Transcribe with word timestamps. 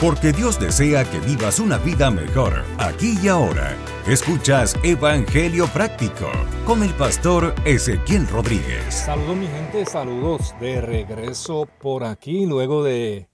Porque 0.00 0.30
Dios 0.30 0.60
desea 0.60 1.10
que 1.10 1.20
vivas 1.20 1.58
una 1.58 1.78
vida 1.78 2.10
mejor, 2.10 2.64
aquí 2.76 3.16
y 3.22 3.28
ahora. 3.28 3.74
Escuchas 4.06 4.76
Evangelio 4.82 5.66
Práctico 5.68 6.30
con 6.66 6.82
el 6.82 6.92
pastor 6.92 7.54
Ezequiel 7.64 8.28
Rodríguez. 8.28 8.92
Saludos 8.92 9.36
mi 9.36 9.46
gente, 9.46 9.86
saludos 9.86 10.54
de 10.60 10.82
regreso 10.82 11.66
por 11.80 12.04
aquí 12.04 12.44
luego 12.44 12.84
de, 12.84 13.26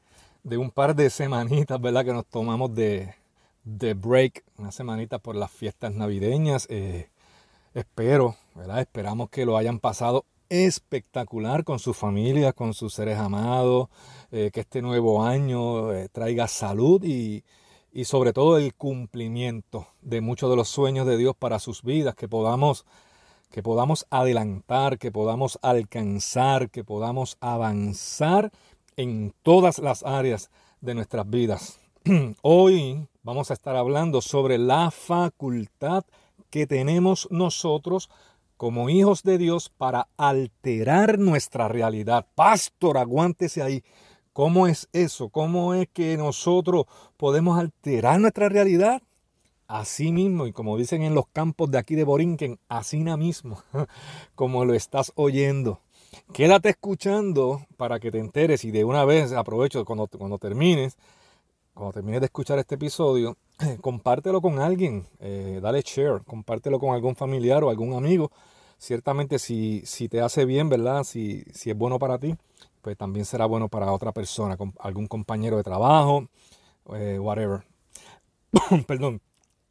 un 0.45 0.71
par 0.71 0.95
de 0.95 1.11
semanitas, 1.11 1.81
¿verdad? 1.81 2.05
Que 2.05 2.13
nos 2.13 2.27
tomamos 2.27 2.73
de, 2.73 3.13
break, 3.65 4.45
una 4.57 4.71
semanita 4.71 5.19
por 5.19 5.35
las 5.35 5.51
fiestas 5.51 5.93
navideñas. 5.93 6.69
Eh, 6.71 7.09
espero, 7.75 8.37
¿verdad? 8.55 8.83
Esperamos 8.83 9.31
que 9.31 9.45
lo 9.45 9.57
hayan 9.57 9.81
pasado 9.81 10.27
espectacular 10.53 11.65
con 11.65 11.79
sus 11.79 11.97
familias, 11.97 12.53
con 12.53 12.75
sus 12.75 12.93
seres 12.93 13.17
amados, 13.17 13.89
eh, 14.31 14.51
que 14.53 14.61
este 14.61 14.83
nuevo 14.83 15.25
año 15.25 15.95
eh, 15.95 16.11
traiga 16.13 16.47
salud 16.47 17.03
y, 17.03 17.43
sobre 18.05 18.35
todo 18.35 18.59
el 18.59 18.75
cumplimiento 18.75 19.87
de 20.03 20.21
muchos 20.21 20.51
de 20.51 20.57
los 20.57 20.69
sueños 20.69 21.07
de 21.07 21.17
Dios 21.17 21.35
para 21.39 21.59
sus 21.59 21.83
vidas, 21.83 22.15
que 22.15 22.29
podamos, 22.29 22.85
que 23.51 23.63
podamos 23.63 24.07
adelantar, 24.11 24.99
que 24.99 25.11
podamos 25.11 25.59
alcanzar, 25.63 26.69
que 26.69 26.85
podamos 26.85 27.39
avanzar 27.41 28.53
en 28.97 29.33
todas 29.43 29.79
las 29.79 30.03
áreas 30.03 30.51
de 30.83 30.95
nuestras 30.95 31.29
vidas. 31.31 31.79
Hoy 32.43 33.09
vamos 33.23 33.51
a 33.51 33.55
estar 33.55 33.77
hablando 33.77 34.21
sobre 34.21 34.59
la 34.59 34.91
facultad 34.91 36.05
que 36.51 36.67
tenemos 36.67 37.27
nosotros 37.31 38.11
como 38.63 38.89
hijos 38.89 39.25
de 39.25 39.39
Dios 39.39 39.71
para 39.77 40.07
alterar 40.17 41.19
nuestra 41.19 41.67
realidad. 41.67 42.29
Pastor, 42.37 42.97
aguántese 42.97 43.61
ahí. 43.61 43.83
¿Cómo 44.33 44.69
es 44.69 44.89
eso? 44.93 45.31
¿Cómo 45.31 45.75
es 45.75 45.89
que 45.93 46.17
nosotros 46.17 46.85
podemos 47.17 47.59
alterar 47.59 48.21
nuestra 48.21 48.49
realidad? 48.49 49.03
Así 49.67 50.13
mismo, 50.13 50.47
y 50.47 50.53
como 50.53 50.77
dicen 50.77 51.03
en 51.03 51.17
los 51.17 51.27
campos 51.27 51.73
de 51.73 51.79
aquí 51.79 51.97
de 51.97 52.05
Borinquen, 52.05 52.61
así 52.69 52.99
mismo, 52.99 53.61
como 54.37 54.65
lo 54.65 54.75
estás 54.75 55.11
oyendo. 55.17 55.81
Quédate 56.33 56.69
escuchando 56.69 57.67
para 57.77 57.99
que 57.99 58.13
te 58.13 58.21
enteres 58.21 58.65
y 58.65 58.71
de 58.71 58.85
una 58.85 59.05
vez 59.05 59.33
aprovecho 59.33 59.85
cuando, 59.85 60.07
cuando 60.07 60.39
termines, 60.39 60.97
cuando 61.75 61.95
termines 61.95 62.21
de 62.21 62.27
escuchar 62.27 62.61
este 62.61 62.77
episodio, 62.77 63.37
compártelo 63.81 64.41
con 64.41 64.61
alguien, 64.61 65.09
eh, 65.19 65.59
dale 65.61 65.83
share, 65.83 66.23
compártelo 66.25 66.79
con 66.79 66.95
algún 66.95 67.17
familiar 67.17 67.65
o 67.65 67.71
algún 67.71 67.95
amigo 67.95 68.31
ciertamente 68.83 69.39
si, 69.39 69.83
si 69.87 70.09
te 70.09 70.21
hace 70.21 70.45
bien, 70.45 70.69
¿verdad? 70.69 71.05
Si, 71.05 71.45
si 71.55 71.71
es 71.71 71.79
bueno 71.79 72.01
para 72.01 72.19
ti, 72.19 72.35
pues 72.81 72.97
también 72.97 73.25
será 73.25 73.47
bueno 73.47 73.69
para 73.69 73.93
otra 73.93 74.11
persona, 74.11 74.59
algún 74.81 75.07
compañero 75.07 75.57
de 75.57 75.63
trabajo, 75.63 76.27
eh, 76.93 77.19
whatever. 77.21 77.63
Perdón. 78.89 79.21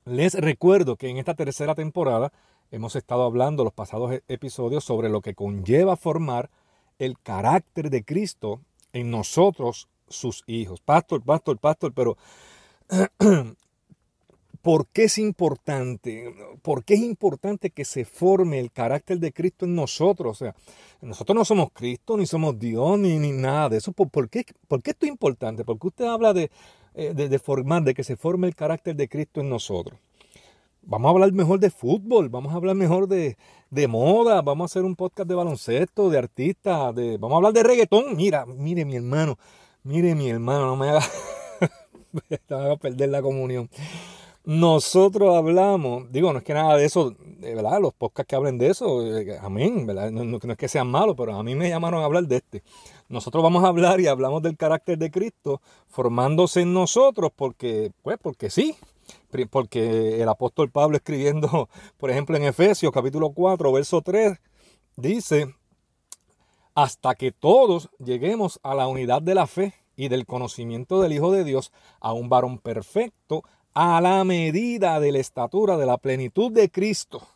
Les 0.05 0.33
recuerdo 0.33 0.95
que 0.95 1.09
en 1.09 1.17
esta 1.17 1.35
tercera 1.35 1.75
temporada 1.75 2.31
hemos 2.71 2.95
estado 2.95 3.23
hablando 3.23 3.65
los 3.65 3.73
pasados 3.73 4.13
e-, 4.13 4.23
episodios 4.29 4.85
sobre 4.85 5.09
lo 5.09 5.21
que 5.21 5.35
conlleva 5.35 5.97
formar 5.97 6.49
el 6.97 7.19
carácter 7.19 7.89
de 7.89 8.05
Cristo 8.05 8.61
en 8.93 9.11
nosotros, 9.11 9.89
sus 10.07 10.43
hijos. 10.47 10.79
Pastor, 10.79 11.21
pastor, 11.21 11.57
pastor, 11.59 11.93
pero 11.93 12.17
¿Por 14.61 14.87
qué 14.87 15.05
es 15.05 15.17
importante? 15.17 16.33
¿Por 16.61 16.83
qué 16.83 16.93
es 16.93 17.01
importante 17.01 17.71
que 17.71 17.83
se 17.83 18.05
forme 18.05 18.59
el 18.59 18.71
carácter 18.71 19.19
de 19.19 19.33
Cristo 19.33 19.65
en 19.65 19.75
nosotros? 19.75 20.31
O 20.31 20.45
sea, 20.45 20.55
nosotros 21.01 21.35
no 21.35 21.45
somos 21.45 21.69
Cristo, 21.73 22.15
ni 22.15 22.25
somos 22.27 22.59
Dios, 22.59 22.99
ni, 22.99 23.17
ni 23.17 23.31
nada 23.31 23.69
de 23.69 23.77
eso. 23.77 23.91
¿Por, 23.91 24.29
qué, 24.29 24.45
¿Por, 24.67 24.83
qué, 24.83 24.91
esto 24.91 25.05
es 25.05 25.11
importante? 25.11 25.65
Porque 25.65 25.87
usted 25.87 26.05
habla 26.05 26.33
de, 26.33 26.51
eh, 26.93 27.13
de, 27.15 27.27
de 27.27 27.39
formar, 27.39 27.83
de 27.83 27.93
que 27.93 28.03
se 28.03 28.15
forme 28.17 28.47
el 28.47 28.55
carácter 28.55 28.95
de 28.95 29.09
Cristo 29.09 29.41
en 29.41 29.49
nosotros. 29.49 29.99
Vamos 30.83 31.09
a 31.09 31.11
hablar 31.11 31.31
mejor 31.31 31.59
de 31.59 31.69
fútbol, 31.69 32.29
vamos 32.29 32.53
a 32.53 32.55
hablar 32.55 32.75
mejor 32.75 33.07
de, 33.07 33.37
de, 33.69 33.87
moda, 33.87 34.41
vamos 34.41 34.65
a 34.65 34.71
hacer 34.71 34.83
un 34.83 34.95
podcast 34.95 35.29
de 35.29 35.35
baloncesto, 35.35 36.09
de 36.09 36.17
artistas, 36.17 36.95
de, 36.95 37.17
vamos 37.17 37.35
a 37.35 37.37
hablar 37.37 37.53
de 37.53 37.63
reggaetón. 37.63 38.15
Mira, 38.15 38.47
mire 38.47 38.83
mi 38.83 38.95
hermano, 38.95 39.37
mire 39.83 40.15
mi 40.15 40.29
hermano, 40.29 40.65
no 40.65 40.75
me 40.75 40.89
haga, 40.89 41.01
me 42.29 42.39
haga 42.55 42.77
perder 42.77 43.09
la 43.09 43.21
comunión. 43.21 43.69
Nosotros 44.43 45.35
hablamos, 45.35 46.11
digo, 46.11 46.33
no 46.33 46.39
es 46.39 46.43
que 46.43 46.55
nada 46.55 46.75
de 46.75 46.85
eso, 46.85 47.15
verdad, 47.39 47.79
los 47.79 47.93
podcasts 47.93 48.27
que 48.27 48.35
hablen 48.35 48.57
de 48.57 48.69
eso, 48.69 49.05
eh, 49.15 49.37
amén, 49.39 49.85
¿verdad? 49.85 50.09
No, 50.09 50.37
es 50.37 50.57
que 50.57 50.67
sean 50.67 50.87
malos, 50.87 51.15
pero 51.15 51.35
a 51.35 51.43
mí 51.43 51.53
me 51.53 51.69
llamaron 51.69 52.01
a 52.01 52.05
hablar 52.05 52.23
de 52.23 52.37
este. 52.37 52.63
Nosotros 53.07 53.43
vamos 53.43 53.63
a 53.63 53.67
hablar 53.67 53.99
y 53.99 54.07
hablamos 54.07 54.41
del 54.41 54.57
carácter 54.57 54.97
de 54.97 55.11
Cristo 55.11 55.61
formándose 55.87 56.61
en 56.61 56.73
nosotros 56.73 57.31
porque, 57.35 57.91
pues, 58.01 58.17
porque 58.19 58.49
sí, 58.49 58.75
porque 59.51 60.21
el 60.21 60.27
apóstol 60.27 60.71
Pablo 60.71 60.97
escribiendo, 60.97 61.69
por 61.97 62.09
ejemplo, 62.09 62.35
en 62.35 62.43
Efesios 62.43 62.91
capítulo 62.91 63.31
4, 63.31 63.71
verso 63.71 64.01
3, 64.01 64.39
dice, 64.95 65.53
hasta 66.73 67.13
que 67.13 67.31
todos 67.31 67.89
lleguemos 68.03 68.59
a 68.63 68.73
la 68.73 68.87
unidad 68.87 69.21
de 69.21 69.35
la 69.35 69.45
fe 69.45 69.75
y 69.95 70.07
del 70.07 70.25
conocimiento 70.25 70.99
del 70.99 71.13
Hijo 71.13 71.31
de 71.31 71.43
Dios, 71.43 71.71
a 71.99 72.13
un 72.13 72.27
varón 72.27 72.57
perfecto, 72.57 73.43
a 73.73 74.01
la 74.01 74.23
medida 74.23 74.99
de 74.99 75.11
la 75.11 75.19
estatura 75.19 75.77
de 75.77 75.85
la 75.85 75.97
plenitud 75.97 76.51
de 76.51 76.69
Cristo. 76.69 77.27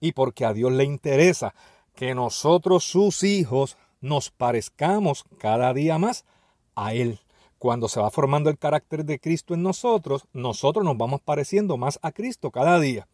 Y 0.00 0.12
porque 0.12 0.44
a 0.44 0.52
Dios 0.52 0.72
le 0.72 0.84
interesa 0.84 1.54
que 1.94 2.14
nosotros, 2.14 2.84
sus 2.84 3.22
hijos, 3.22 3.76
nos 4.00 4.30
parezcamos 4.30 5.24
cada 5.38 5.72
día 5.72 5.98
más 5.98 6.24
a 6.74 6.94
Él. 6.94 7.20
Cuando 7.58 7.88
se 7.88 8.00
va 8.00 8.10
formando 8.10 8.50
el 8.50 8.58
carácter 8.58 9.04
de 9.04 9.20
Cristo 9.20 9.54
en 9.54 9.62
nosotros, 9.62 10.26
nosotros 10.32 10.84
nos 10.84 10.96
vamos 10.96 11.20
pareciendo 11.20 11.76
más 11.76 11.98
a 12.02 12.10
Cristo 12.10 12.50
cada 12.50 12.80
día. 12.80 13.06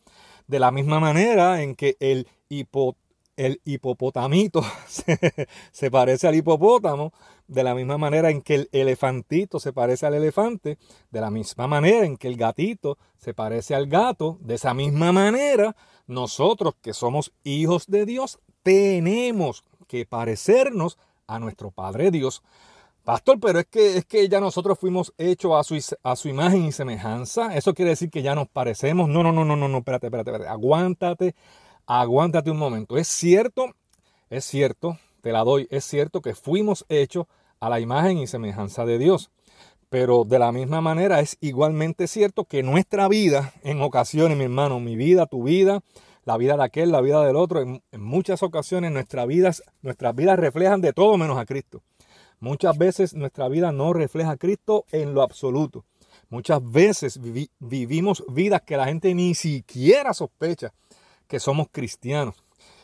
De 0.47 0.59
la 0.59 0.71
misma 0.71 1.01
manera 1.01 1.63
en 1.63 1.75
que 1.75 1.97
el 2.01 2.27
hipótesis 2.49 3.09
el 3.39 3.61
hipopotamito 3.65 4.63
se, 5.73 5.91
parece 5.91 6.27
al 6.27 6.35
hipopótamo, 6.35 7.13
de 7.49 7.65
la 7.65 7.75
misma 7.75 7.99
manera 7.99 8.31
en 8.31 8.43
que 8.43 8.55
el 8.55 8.69
elefantito 8.73 9.59
se 9.59 9.73
parece 9.73 10.07
al 10.07 10.15
elefante, 10.15 10.79
de 11.11 11.21
la 11.21 11.31
misma 11.31 11.67
manera 11.67 12.05
en 12.05 12.17
que 12.17 12.29
el 12.29 12.37
gatito 12.37 12.99
se 13.17 13.35
parece 13.35 13.75
al 13.75 13.89
gato, 13.89 14.39
de 14.41 14.55
esa 14.55 14.75
misma 14.75 15.13
manera 15.13 15.75
nosotros 16.07 16.75
que 16.81 16.95
somos 16.95 17.33
hijos 17.43 17.87
de 17.87 18.07
Dios 18.07 18.39
tenemos 18.63 19.65
que 19.87 20.07
parecernos 20.07 20.99
a 21.27 21.39
nuestro 21.39 21.71
Padre 21.71 22.11
Dios. 22.11 22.43
Pastor, 23.03 23.41
pero 23.41 23.59
es 23.59 23.67
que, 23.67 23.97
es 23.97 24.05
que 24.05 24.29
ya 24.29 24.39
nosotros 24.39 24.79
fuimos 24.79 25.15
hechos 25.17 25.53
a 25.55 25.65
su, 25.65 25.97
a 26.03 26.17
su 26.17 26.29
imagen 26.29 26.67
y 26.67 26.73
semejanza. 26.73 27.57
Eso 27.57 27.73
quiere 27.73 27.91
decir 27.91 28.11
que 28.11 28.21
ya 28.21 28.35
nos 28.35 28.49
parecemos. 28.49 29.09
No, 29.09 29.23
no, 29.23 29.33
no, 29.33 29.47
no, 29.47 29.57
no, 29.57 29.67
no, 29.67 29.79
espérate, 29.79 30.09
espérate, 30.09 30.31
espérate. 30.31 30.51
Aguántate 30.51 31.35
aguántate 31.89 32.51
un 32.51 32.59
momento. 32.59 32.97
Es 32.97 33.09
cierto, 33.09 33.75
es 34.31 34.45
cierto, 34.45 34.99
te 35.23 35.33
la 35.33 35.43
doy, 35.43 35.67
es 35.71 35.85
cierto 35.85 36.21
que 36.21 36.35
fuimos 36.35 36.85
hechos 36.89 37.27
a 37.61 37.69
la 37.69 37.81
imagen 37.81 38.19
y 38.19 38.27
semejanza 38.27 38.85
de 38.85 38.99
Dios. 38.99 39.31
Pero 39.91 40.25
de 40.25 40.39
la 40.39 40.53
misma 40.53 40.81
manera 40.81 41.21
es 41.21 41.39
igualmente 41.41 42.07
cierto 42.07 42.45
que 42.45 42.63
nuestra 42.63 43.09
vida, 43.09 43.55
en 43.63 43.81
ocasiones, 43.81 44.37
mi 44.37 44.45
hermano, 44.45 44.81
mi 44.81 44.97
vida, 44.97 45.27
tu 45.27 45.43
vida, 45.45 45.83
la 46.25 46.37
vida 46.37 46.59
de 46.59 46.65
aquel, 46.65 46.93
la 46.93 47.01
vida 47.01 47.25
del 47.25 47.37
otro, 47.37 47.63
en, 47.63 47.83
muchas 47.93 48.43
ocasiones 48.43 48.93
nuestras 48.93 49.27
vidas, 49.27 49.63
nuestras 49.81 50.15
vidas 50.15 50.39
reflejan 50.39 50.83
de 50.83 50.93
todo 50.93 51.17
menos 51.17 51.39
a 51.39 51.47
Cristo. 51.47 51.83
Muchas 52.39 52.77
veces 52.77 53.15
nuestra 53.15 53.49
vida 53.49 53.73
no 53.73 53.95
refleja 53.95 54.33
a 54.33 54.37
Cristo 54.37 54.85
en 54.93 55.15
lo 55.15 55.23
absoluto. 55.23 55.87
Muchas 56.29 56.61
veces 56.71 57.19
vivimos 57.59 58.23
vidas 58.29 58.61
que 58.61 58.77
la 58.77 58.85
gente 58.85 59.15
ni 59.15 59.35
siquiera 59.35 60.13
sospecha 60.13 60.75
que 61.27 61.41
somos 61.41 61.69
cristianos. 61.73 62.35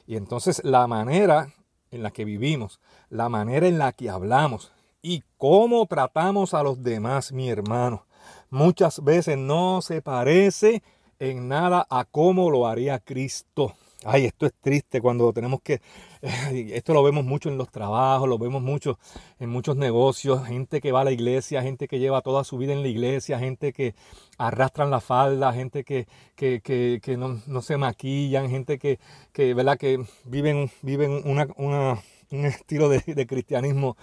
Y 0.07 0.17
entonces 0.17 0.63
la 0.65 0.87
manera 0.87 1.53
en 1.95 2.03
la 2.03 2.11
que 2.11 2.25
vivimos, 2.25 2.81
la 3.09 3.29
manera 3.29 3.67
en 3.67 3.79
la 3.79 3.93
que 3.93 4.11
hablamos 4.11 4.73
y 5.01 5.23
cómo 5.39 5.87
tratamos 5.87 6.55
a 6.55 6.63
los 6.63 6.83
demás, 6.83 7.33
mi 7.33 7.49
hermano, 7.49 8.07
muchas 8.51 9.03
veces 9.05 9.39
no 9.39 9.81
se 9.81 10.03
parece 10.03 10.83
en 11.19 11.49
nada 11.49 11.87
a 11.89 12.05
cómo 12.05 12.51
lo 12.51 12.67
haría 12.67 12.99
Cristo. 12.99 13.75
Ay, 14.07 14.27
esto 14.27 14.45
es 14.45 14.53
triste 14.61 15.01
cuando 15.01 15.33
tenemos 15.33 15.61
que, 15.63 15.81
esto 16.53 16.93
lo 16.93 17.03
vemos 17.03 17.25
mucho 17.25 17.49
en 17.49 17.57
los 17.57 17.71
trabajos, 17.71 18.29
lo 18.29 18.39
vemos 18.39 18.63
mucho 18.63 18.99
en 19.39 19.49
muchos 19.49 19.77
negocios, 19.77 20.47
gente 20.47 20.83
que 20.83 20.93
va 20.93 21.01
a 21.01 21.05
la 21.05 21.13
iglesia, 21.13 21.63
gente 21.63 21.89
que 21.89 21.99
lleva 21.99 22.21
toda 22.21 22.45
su 22.45 22.59
vida 22.59 22.75
en 22.75 22.83
la 22.83 22.89
iglesia, 22.89 23.39
gente 23.39 23.73
que 23.73 23.95
arrastran 24.37 24.91
la 24.91 25.01
falda, 25.01 25.55
gente 25.55 25.85
que, 25.85 26.07
que, 26.37 27.17
no, 27.17 27.63
se 27.63 27.77
maquillan, 27.79 28.51
gente 28.51 28.79
que, 28.79 28.99
que, 29.33 29.55
¿verdad? 29.55 29.79
que 29.79 30.05
viven, 30.25 30.71
viven 30.83 31.23
una, 31.25 31.47
un 31.57 32.45
estilo 32.45 32.91
de, 32.91 33.27
cristianismo 33.27 33.97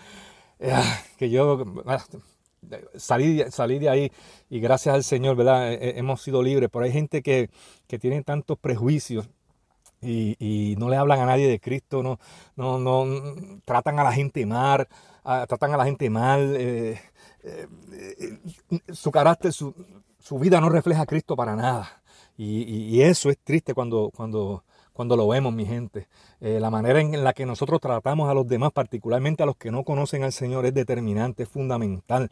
eh, 0.59 0.74
que 1.18 1.30
yo 1.30 1.63
salí, 2.95 3.44
salí 3.51 3.77
de 3.77 3.89
ahí 3.89 4.12
y 4.50 4.59
gracias 4.59 4.95
al 4.95 5.04
Señor, 5.04 5.36
¿verdad? 5.36 5.71
hemos 5.74 6.24
sido 6.24 6.42
libres, 6.42 6.69
pero 6.74 6.86
hay 6.86 6.92
gente 6.92 7.21
que, 7.21 7.51
que 7.88 8.00
tiene 8.00 8.24
tantos 8.24 8.57
prejuicios 8.57 9.30
y, 10.01 10.75
no 10.77 10.89
le 10.89 10.98
hablan 10.98 11.19
a 11.19 11.25
nadie 11.25 11.48
de 11.48 11.59
Cristo, 11.59 12.01
no, 12.03 12.19
no, 12.56 12.80
no 12.80 13.59
tratan 13.65 14.00
a 14.00 14.03
la 14.03 14.12
gente 14.12 14.45
mal, 14.45 14.88
tratan 15.24 15.74
a 15.74 15.77
la 15.77 15.86
gente 15.86 16.09
mal, 16.09 16.56
eh, 16.57 17.00
eh, 17.44 18.39
su 18.92 19.12
carácter, 19.12 19.53
su, 19.53 19.74
vida 20.39 20.62
no 20.62 20.69
refleja 20.69 21.01
a 21.01 21.06
Cristo 21.06 21.36
para 21.36 21.56
nada. 21.56 22.01
Y, 22.38 23.01
eso 23.01 23.30
es 23.30 23.38
triste 23.38 23.75
cuando, 23.75 24.12
cuando, 24.15 24.63
cuando 24.94 25.15
lo 25.15 25.27
vemos, 25.27 25.53
mi 25.53 25.65
gente. 25.65 26.07
Eh, 26.39 26.59
la 26.59 26.71
manera 26.71 27.00
en 27.00 27.24
la 27.24 27.33
que 27.33 27.45
nosotros 27.45 27.80
tratamos 27.80 28.30
a 28.30 28.33
los 28.33 28.47
demás, 28.47 28.71
particularmente 28.71 29.44
a 29.44 29.45
los 29.45 29.57
que 29.57 29.69
no 29.69 29.83
conocen 29.83 30.24
al 30.24 30.31
Señor, 30.31 30.65
es 30.65 30.74
determinante, 30.74 31.44
es 31.44 31.50
fundamental. 31.50 32.31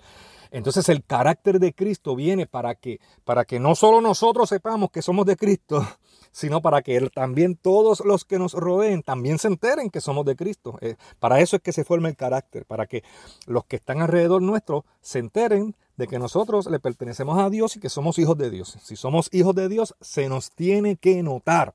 Entonces 0.51 0.89
el 0.89 1.03
carácter 1.03 1.59
de 1.59 1.73
Cristo 1.73 2.15
viene 2.15 2.47
para 2.47 2.73
que, 2.73 2.99
para 3.23 3.45
que 3.45 3.59
no 3.59 3.75
solo 3.75 4.01
nosotros 4.01 4.49
sepamos 4.49 4.89
que 4.89 5.03
somos 5.03 5.27
de 5.27 5.35
Cristo, 5.35 5.85
sino 6.31 6.61
para 6.61 6.81
que 6.81 6.99
también 7.09 7.55
todos 7.55 8.01
los 8.05 8.25
que 8.25 8.39
nos 8.39 8.53
rodeen 8.53 9.03
también 9.03 9.39
se 9.39 9.47
enteren 9.47 9.89
que 9.89 10.01
somos 10.01 10.25
de 10.25 10.35
Cristo. 10.35 10.77
Eh, 10.81 10.95
para 11.19 11.39
eso 11.39 11.55
es 11.55 11.61
que 11.61 11.71
se 11.71 11.83
forma 11.83 12.09
el 12.09 12.15
carácter, 12.15 12.65
para 12.65 12.87
que 12.87 13.03
los 13.47 13.65
que 13.65 13.77
están 13.77 14.01
alrededor 14.01 14.41
nuestro 14.41 14.85
se 15.01 15.19
enteren 15.19 15.75
de 15.97 16.07
que 16.07 16.17
nosotros 16.17 16.67
le 16.67 16.79
pertenecemos 16.79 17.37
a 17.37 17.49
Dios 17.49 17.75
y 17.75 17.79
que 17.79 17.89
somos 17.89 18.17
hijos 18.19 18.37
de 18.37 18.49
Dios. 18.49 18.77
Si 18.81 18.95
somos 18.95 19.27
hijos 19.33 19.53
de 19.53 19.67
Dios, 19.67 19.95
se 19.99 20.29
nos 20.29 20.51
tiene 20.51 20.95
que 20.95 21.21
notar. 21.23 21.73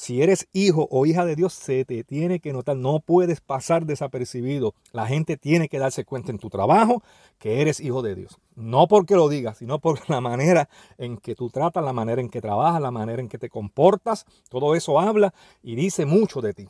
Si 0.00 0.22
eres 0.22 0.48
hijo 0.54 0.88
o 0.90 1.04
hija 1.04 1.26
de 1.26 1.36
Dios, 1.36 1.52
se 1.52 1.84
te 1.84 2.04
tiene 2.04 2.40
que 2.40 2.54
notar. 2.54 2.74
No 2.74 3.00
puedes 3.00 3.42
pasar 3.42 3.84
desapercibido. 3.84 4.72
La 4.92 5.06
gente 5.06 5.36
tiene 5.36 5.68
que 5.68 5.78
darse 5.78 6.06
cuenta 6.06 6.30
en 6.32 6.38
tu 6.38 6.48
trabajo 6.48 7.02
que 7.38 7.60
eres 7.60 7.80
hijo 7.80 8.00
de 8.00 8.14
Dios. 8.14 8.38
No 8.56 8.88
porque 8.88 9.14
lo 9.14 9.28
digas, 9.28 9.58
sino 9.58 9.78
por 9.78 10.00
la 10.08 10.22
manera 10.22 10.70
en 10.96 11.18
que 11.18 11.34
tú 11.34 11.50
tratas, 11.50 11.84
la 11.84 11.92
manera 11.92 12.22
en 12.22 12.30
que 12.30 12.40
trabajas, 12.40 12.80
la 12.80 12.90
manera 12.90 13.20
en 13.20 13.28
que 13.28 13.36
te 13.36 13.50
comportas. 13.50 14.24
Todo 14.48 14.74
eso 14.74 14.98
habla 14.98 15.34
y 15.62 15.74
dice 15.74 16.06
mucho 16.06 16.40
de 16.40 16.54
ti. 16.54 16.68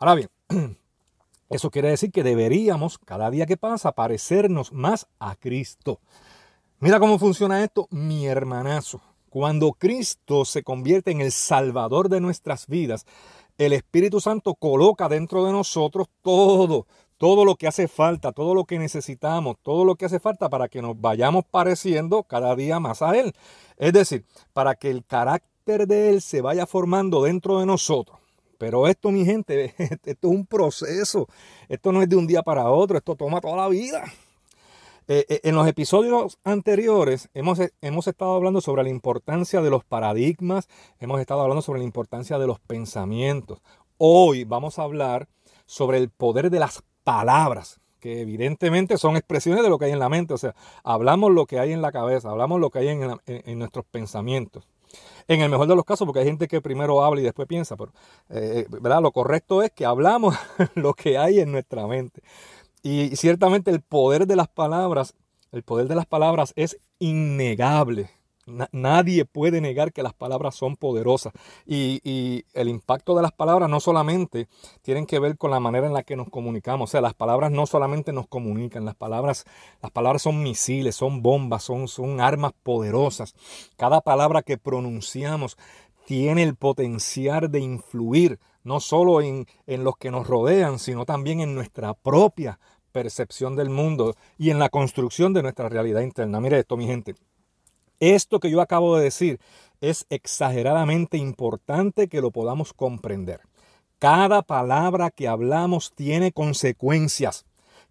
Ahora 0.00 0.16
bien, 0.16 0.30
eso 1.48 1.70
quiere 1.70 1.90
decir 1.90 2.10
que 2.10 2.24
deberíamos, 2.24 2.98
cada 2.98 3.30
día 3.30 3.46
que 3.46 3.56
pasa, 3.56 3.92
parecernos 3.92 4.72
más 4.72 5.06
a 5.20 5.36
Cristo. 5.36 6.00
Mira 6.80 6.98
cómo 6.98 7.20
funciona 7.20 7.62
esto, 7.62 7.86
mi 7.92 8.26
hermanazo. 8.26 9.00
Cuando 9.38 9.72
Cristo 9.72 10.46
se 10.46 10.62
convierte 10.62 11.10
en 11.10 11.20
el 11.20 11.30
Salvador 11.30 12.08
de 12.08 12.22
nuestras 12.22 12.66
vidas, 12.68 13.04
el 13.58 13.74
Espíritu 13.74 14.18
Santo 14.18 14.54
coloca 14.54 15.10
dentro 15.10 15.44
de 15.44 15.52
nosotros 15.52 16.06
todo, 16.22 16.86
todo 17.18 17.44
lo 17.44 17.56
que 17.56 17.66
hace 17.66 17.86
falta, 17.86 18.32
todo 18.32 18.54
lo 18.54 18.64
que 18.64 18.78
necesitamos, 18.78 19.56
todo 19.62 19.84
lo 19.84 19.96
que 19.96 20.06
hace 20.06 20.20
falta 20.20 20.48
para 20.48 20.70
que 20.70 20.80
nos 20.80 20.98
vayamos 20.98 21.44
pareciendo 21.50 22.22
cada 22.22 22.56
día 22.56 22.80
más 22.80 23.02
a 23.02 23.14
Él. 23.14 23.34
Es 23.76 23.92
decir, 23.92 24.24
para 24.54 24.74
que 24.74 24.88
el 24.88 25.04
carácter 25.04 25.86
de 25.86 26.08
Él 26.08 26.22
se 26.22 26.40
vaya 26.40 26.64
formando 26.64 27.22
dentro 27.22 27.60
de 27.60 27.66
nosotros. 27.66 28.18
Pero 28.56 28.88
esto, 28.88 29.10
mi 29.10 29.26
gente, 29.26 29.74
esto 29.78 30.28
es 30.28 30.34
un 30.34 30.46
proceso. 30.46 31.28
Esto 31.68 31.92
no 31.92 32.00
es 32.00 32.08
de 32.08 32.16
un 32.16 32.26
día 32.26 32.42
para 32.42 32.70
otro, 32.70 32.96
esto 32.96 33.14
toma 33.14 33.42
toda 33.42 33.56
la 33.58 33.68
vida. 33.68 34.02
Eh, 35.08 35.24
eh, 35.28 35.40
en 35.44 35.54
los 35.54 35.68
episodios 35.68 36.38
anteriores 36.42 37.28
hemos, 37.32 37.60
hemos 37.80 38.08
estado 38.08 38.34
hablando 38.34 38.60
sobre 38.60 38.82
la 38.82 38.88
importancia 38.88 39.60
de 39.60 39.70
los 39.70 39.84
paradigmas, 39.84 40.68
hemos 40.98 41.20
estado 41.20 41.42
hablando 41.42 41.62
sobre 41.62 41.78
la 41.78 41.84
importancia 41.84 42.38
de 42.40 42.48
los 42.48 42.58
pensamientos. 42.58 43.60
Hoy 43.98 44.42
vamos 44.42 44.80
a 44.80 44.82
hablar 44.82 45.28
sobre 45.64 45.98
el 45.98 46.10
poder 46.10 46.50
de 46.50 46.58
las 46.58 46.82
palabras, 47.04 47.78
que 48.00 48.20
evidentemente 48.20 48.98
son 48.98 49.16
expresiones 49.16 49.62
de 49.62 49.70
lo 49.70 49.78
que 49.78 49.84
hay 49.84 49.92
en 49.92 50.00
la 50.00 50.08
mente, 50.08 50.34
o 50.34 50.38
sea, 50.38 50.56
hablamos 50.82 51.30
lo 51.30 51.46
que 51.46 51.60
hay 51.60 51.72
en 51.72 51.82
la 51.82 51.92
cabeza, 51.92 52.30
hablamos 52.30 52.60
lo 52.60 52.70
que 52.70 52.80
hay 52.80 52.88
en, 52.88 53.58
nuestros 53.58 53.84
pensamientos. 53.84 54.66
En 55.28 55.40
el 55.40 55.50
mejor 55.50 55.68
de 55.68 55.76
los 55.76 55.84
casos, 55.84 56.04
porque 56.04 56.20
hay 56.20 56.26
gente 56.26 56.48
que 56.48 56.60
primero 56.60 57.04
habla 57.04 57.20
y 57.20 57.24
después 57.24 57.46
piensa, 57.46 57.76
pero 57.76 57.92
eh, 58.30 58.66
¿verdad? 58.68 59.02
lo 59.02 59.12
correcto 59.12 59.62
es 59.62 59.70
que 59.70 59.84
hablamos 59.84 60.36
lo 60.74 60.94
que 60.94 61.16
hay 61.16 61.38
en 61.38 61.52
nuestra 61.52 61.86
mente. 61.86 62.22
Y 62.86 63.16
ciertamente 63.16 63.72
el 63.72 63.80
poder 63.80 64.28
de 64.28 64.36
las 64.36 64.46
palabras, 64.46 65.16
el 65.50 65.64
poder 65.64 65.88
de 65.88 65.96
las 65.96 66.06
palabras 66.06 66.52
es 66.54 66.78
innegable. 67.00 68.10
nadie 68.70 69.24
puede 69.24 69.60
negar 69.60 69.92
que 69.92 70.04
las 70.04 70.14
palabras 70.14 70.54
son 70.54 70.76
poderosas. 70.76 71.32
Y, 71.66 72.44
el 72.54 72.68
impacto 72.68 73.16
de 73.16 73.22
las 73.22 73.32
palabras 73.32 73.68
no 73.68 73.80
solamente 73.80 74.46
tienen 74.82 75.04
que 75.04 75.18
ver 75.18 75.36
con 75.36 75.50
la 75.50 75.58
manera 75.58 75.88
en 75.88 75.94
la 75.94 76.04
que 76.04 76.14
nos 76.14 76.30
comunicamos. 76.30 76.88
O 76.88 76.92
sea, 76.92 77.00
las 77.00 77.14
palabras 77.14 77.50
no 77.50 77.66
solamente 77.66 78.12
nos 78.12 78.28
comunican, 78.28 78.84
las 78.84 78.94
palabras, 78.94 79.46
las 79.82 79.90
palabras 79.90 80.22
son 80.22 80.44
misiles, 80.44 80.94
son 80.94 81.22
bombas, 81.22 81.64
son, 81.64 81.88
son 81.88 82.20
armas 82.20 82.52
poderosas. 82.62 83.34
Cada 83.76 84.00
palabra 84.00 84.42
que 84.42 84.58
pronunciamos 84.58 85.58
tiene 86.04 86.44
el 86.44 86.54
potencial 86.54 87.50
de 87.50 87.58
influir 87.58 88.38
no 88.62 88.80
solo 88.80 89.20
en, 89.20 89.46
en 89.68 89.84
los 89.84 89.96
que 89.96 90.10
nos 90.10 90.26
rodean, 90.26 90.80
sino 90.80 91.04
también 91.04 91.40
en 91.40 91.54
nuestra 91.54 91.94
propia 91.94 92.58
percepción 92.96 93.56
del 93.56 93.68
mundo 93.68 94.14
y 94.38 94.48
en 94.48 94.58
la 94.58 94.70
construcción 94.70 95.34
de 95.34 95.42
nuestra 95.42 95.68
realidad 95.68 96.00
interna. 96.00 96.40
Mire 96.40 96.60
esto, 96.60 96.78
mi 96.78 96.86
gente. 96.86 97.14
Esto 98.00 98.40
que 98.40 98.48
yo 98.48 98.62
acabo 98.62 98.96
de 98.96 99.04
decir 99.04 99.38
es 99.82 100.06
exageradamente 100.08 101.18
importante 101.18 102.08
que 102.08 102.22
lo 102.22 102.30
podamos 102.30 102.72
comprender. 102.72 103.42
Cada 103.98 104.40
palabra 104.40 105.10
que 105.10 105.28
hablamos 105.28 105.92
tiene 105.94 106.32
consecuencias. 106.32 107.44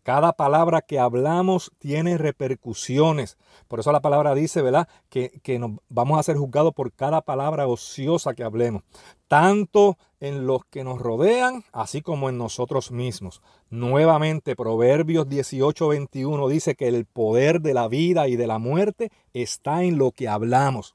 Cada 0.06 0.34
palabra 0.34 0.84
que 0.84 1.00
hablamos 1.00 1.72
tiene 1.80 2.20
repercusiones. 2.20 3.40
Por 3.68 3.80
eso 3.80 3.92
la 3.92 4.04
palabra 4.04 4.36
dice, 4.36 4.62
¿verdad? 4.62 4.88
Que, 5.10 5.42
que 5.42 5.58
nos 5.58 5.80
vamos 5.90 6.20
a 6.20 6.24
ser 6.24 6.38
juzgados 6.38 6.76
por 6.76 6.94
cada 6.94 7.22
palabra 7.22 7.66
ociosa 7.66 8.36
que 8.36 8.44
hablemos. 8.44 8.84
Tanto 9.28 9.98
en 10.20 10.46
los 10.46 10.64
que 10.66 10.84
nos 10.84 11.02
rodean, 11.02 11.64
así 11.72 12.04
como 12.04 12.30
en 12.30 12.38
nosotros 12.38 12.92
mismos. 12.92 13.42
Nuevamente, 13.72 14.56
Proverbios 14.56 15.28
18, 15.28 15.88
21 15.88 16.50
dice 16.50 16.76
que 16.76 16.88
el 16.88 17.06
poder 17.06 17.62
de 17.62 17.74
la 17.74 17.88
vida 17.88 18.28
y 18.28 18.36
de 18.36 18.46
la 18.46 18.60
muerte 18.60 19.12
está 19.34 19.86
en 19.86 19.98
lo 19.98 20.12
que 20.12 20.28
hablamos. 20.28 20.94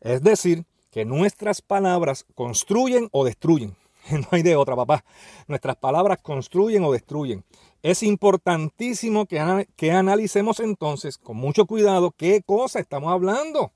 Es 0.00 0.22
decir, 0.22 0.66
que 0.92 1.04
nuestras 1.04 1.62
palabras 1.62 2.24
construyen 2.36 3.08
o 3.10 3.24
destruyen. 3.24 3.74
No 4.10 4.28
hay 4.30 4.42
de 4.42 4.56
otra, 4.56 4.76
papá. 4.76 5.04
Nuestras 5.46 5.76
palabras 5.76 6.18
construyen 6.22 6.84
o 6.84 6.92
destruyen. 6.92 7.44
Es 7.82 8.02
importantísimo 8.02 9.26
que, 9.26 9.66
que 9.76 9.92
analicemos 9.92 10.60
entonces 10.60 11.18
con 11.18 11.36
mucho 11.36 11.66
cuidado 11.66 12.12
qué 12.16 12.42
cosa 12.42 12.80
estamos 12.80 13.12
hablando. 13.12 13.72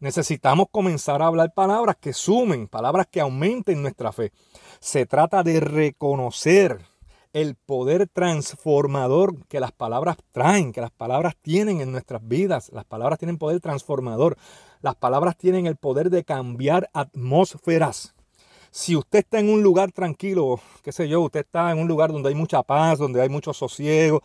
Necesitamos 0.00 0.66
comenzar 0.70 1.22
a 1.22 1.26
hablar 1.26 1.54
palabras 1.54 1.96
que 2.00 2.12
sumen, 2.12 2.66
palabras 2.66 3.06
que 3.10 3.20
aumenten 3.20 3.82
nuestra 3.82 4.10
fe. 4.12 4.32
Se 4.80 5.06
trata 5.06 5.42
de 5.42 5.60
reconocer 5.60 6.80
el 7.32 7.54
poder 7.54 8.08
transformador 8.08 9.46
que 9.46 9.60
las 9.60 9.72
palabras 9.72 10.16
traen, 10.32 10.72
que 10.72 10.80
las 10.80 10.90
palabras 10.90 11.34
tienen 11.40 11.80
en 11.80 11.92
nuestras 11.92 12.26
vidas. 12.26 12.70
Las 12.72 12.84
palabras 12.84 13.18
tienen 13.18 13.38
poder 13.38 13.60
transformador. 13.60 14.36
Las 14.80 14.96
palabras 14.96 15.36
tienen 15.36 15.66
el 15.66 15.76
poder 15.76 16.10
de 16.10 16.24
cambiar 16.24 16.90
atmósferas. 16.92 18.14
Si 18.74 18.96
usted 18.96 19.18
está 19.18 19.38
en 19.38 19.50
un 19.50 19.62
lugar 19.62 19.92
tranquilo, 19.92 20.58
qué 20.82 20.92
sé 20.92 21.06
yo, 21.06 21.20
usted 21.20 21.40
está 21.40 21.70
en 21.72 21.78
un 21.78 21.88
lugar 21.88 22.10
donde 22.10 22.30
hay 22.30 22.34
mucha 22.34 22.62
paz, 22.62 22.98
donde 22.98 23.20
hay 23.20 23.28
mucho 23.28 23.52
sosiego, 23.52 24.22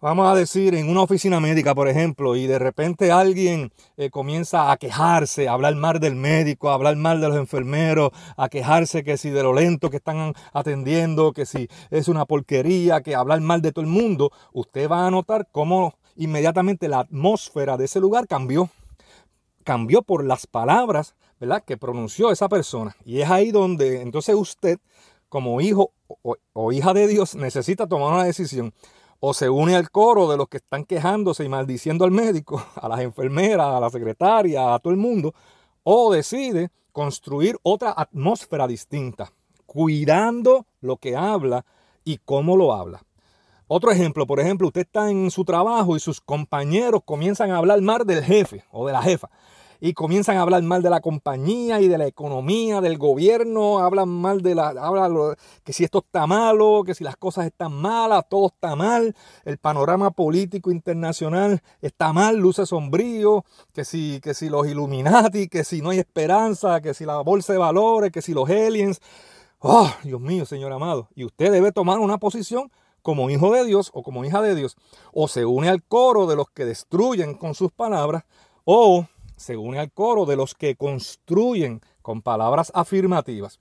vamos 0.00 0.32
a 0.32 0.34
decir, 0.34 0.74
en 0.74 0.88
una 0.88 1.02
oficina 1.02 1.40
médica, 1.40 1.74
por 1.74 1.86
ejemplo, 1.86 2.36
y 2.36 2.46
de 2.46 2.58
repente 2.58 3.12
alguien 3.12 3.70
eh, 3.98 4.08
comienza 4.08 4.72
a 4.72 4.78
quejarse, 4.78 5.46
a 5.46 5.52
hablar 5.52 5.74
mal 5.74 6.00
del 6.00 6.14
médico, 6.14 6.70
a 6.70 6.74
hablar 6.74 6.96
mal 6.96 7.20
de 7.20 7.28
los 7.28 7.36
enfermeros, 7.36 8.12
a 8.38 8.48
quejarse 8.48 9.04
que 9.04 9.18
si 9.18 9.28
de 9.28 9.42
lo 9.42 9.52
lento 9.52 9.90
que 9.90 9.98
están 9.98 10.32
atendiendo, 10.54 11.34
que 11.34 11.44
si 11.44 11.68
es 11.90 12.08
una 12.08 12.24
porquería, 12.24 13.02
que 13.02 13.14
hablar 13.14 13.42
mal 13.42 13.60
de 13.60 13.72
todo 13.72 13.84
el 13.84 13.90
mundo, 13.90 14.32
usted 14.54 14.88
va 14.90 15.06
a 15.06 15.10
notar 15.10 15.48
cómo 15.52 15.98
inmediatamente 16.16 16.88
la 16.88 17.00
atmósfera 17.00 17.76
de 17.76 17.84
ese 17.84 18.00
lugar 18.00 18.26
cambió. 18.26 18.70
Cambió 19.64 20.00
por 20.00 20.24
las 20.24 20.46
palabras 20.46 21.14
¿verdad? 21.40 21.64
que 21.64 21.76
pronunció 21.76 22.30
esa 22.30 22.48
persona. 22.48 22.96
Y 23.04 23.20
es 23.20 23.30
ahí 23.30 23.50
donde 23.50 24.02
entonces 24.02 24.34
usted, 24.34 24.78
como 25.28 25.60
hijo 25.60 25.92
o, 26.52 26.72
hija 26.72 26.94
de 26.94 27.06
Dios, 27.06 27.34
necesita 27.34 27.86
tomar 27.86 28.14
una 28.14 28.24
decisión. 28.24 28.72
O 29.18 29.34
se 29.34 29.48
une 29.48 29.76
al 29.76 29.90
coro 29.90 30.28
de 30.30 30.36
los 30.36 30.48
que 30.48 30.58
están 30.58 30.84
quejándose 30.84 31.44
y 31.44 31.48
maldiciendo 31.48 32.04
al 32.04 32.10
médico, 32.10 32.62
a 32.76 32.88
las 32.88 33.00
enfermeras, 33.00 33.66
a 33.66 33.80
la 33.80 33.90
secretaria, 33.90 34.74
a 34.74 34.78
todo 34.78 34.92
el 34.92 34.98
mundo, 34.98 35.34
o 35.82 36.12
decide 36.12 36.70
construir 36.92 37.58
otra 37.62 37.92
atmósfera 37.96 38.66
distinta, 38.66 39.30
cuidando 39.66 40.66
lo 40.80 40.96
que 40.96 41.16
habla 41.16 41.64
y 42.04 42.18
cómo 42.18 42.56
lo 42.56 42.72
habla. 42.72 43.02
Otro 43.68 43.90
ejemplo, 43.90 44.26
por 44.26 44.38
ejemplo, 44.38 44.68
usted 44.68 44.82
está 44.82 45.10
en 45.10 45.30
su 45.30 45.44
trabajo 45.44 45.96
y 45.96 46.00
sus 46.00 46.20
compañeros 46.20 47.02
comienzan 47.04 47.50
a 47.50 47.58
hablar 47.58 47.80
mal 47.82 48.06
del 48.06 48.22
jefe 48.22 48.64
o 48.70 48.86
de 48.86 48.92
la 48.92 49.02
jefa 49.02 49.28
y 49.80 49.92
comienzan 49.92 50.36
a 50.36 50.42
hablar 50.42 50.62
mal 50.62 50.82
de 50.82 50.90
la 50.90 51.00
compañía 51.00 51.80
y 51.80 51.88
de 51.88 51.98
la 51.98 52.06
economía, 52.06 52.80
del 52.80 52.98
gobierno, 52.98 53.78
hablan 53.78 54.08
mal 54.08 54.42
de 54.42 54.54
la, 54.54 54.68
hablan 54.68 55.34
que 55.64 55.72
si 55.72 55.84
esto 55.84 55.98
está 55.98 56.26
malo, 56.26 56.82
que 56.84 56.94
si 56.94 57.04
las 57.04 57.16
cosas 57.16 57.46
están 57.46 57.72
malas, 57.72 58.24
todo 58.28 58.46
está 58.46 58.76
mal, 58.76 59.14
el 59.44 59.58
panorama 59.58 60.10
político 60.10 60.70
internacional 60.70 61.62
está 61.80 62.12
mal, 62.12 62.36
luce 62.36 62.66
sombrío, 62.66 63.44
que 63.72 63.84
si, 63.84 64.20
que 64.20 64.34
si 64.34 64.48
los 64.48 64.66
Illuminati, 64.66 65.48
que 65.48 65.64
si 65.64 65.82
no 65.82 65.90
hay 65.90 65.98
esperanza, 65.98 66.80
que 66.80 66.94
si 66.94 67.04
la 67.04 67.20
bolsa 67.20 67.52
de 67.52 67.58
valores, 67.58 68.12
que 68.12 68.22
si 68.22 68.32
los 68.32 68.48
aliens. 68.48 69.00
Oh, 69.58 69.90
Dios 70.02 70.20
mío, 70.20 70.44
Señor 70.46 70.72
amado. 70.72 71.08
Y 71.14 71.24
usted 71.24 71.50
debe 71.50 71.72
tomar 71.72 71.98
una 71.98 72.18
posición 72.18 72.70
como 73.02 73.30
hijo 73.30 73.52
de 73.52 73.64
Dios 73.64 73.90
o 73.94 74.02
como 74.02 74.24
hija 74.24 74.42
de 74.42 74.56
Dios, 74.56 74.76
o 75.12 75.28
se 75.28 75.44
une 75.44 75.68
al 75.68 75.84
coro 75.84 76.26
de 76.26 76.34
los 76.34 76.50
que 76.50 76.64
destruyen 76.64 77.34
con 77.34 77.54
sus 77.54 77.70
palabras, 77.70 78.24
o 78.64 79.06
se 79.36 79.56
une 79.56 79.78
al 79.78 79.92
coro 79.92 80.24
de 80.24 80.36
los 80.36 80.54
que 80.54 80.76
construyen 80.76 81.80
con 82.02 82.22
palabras 82.22 82.72
afirmativas. 82.74 83.60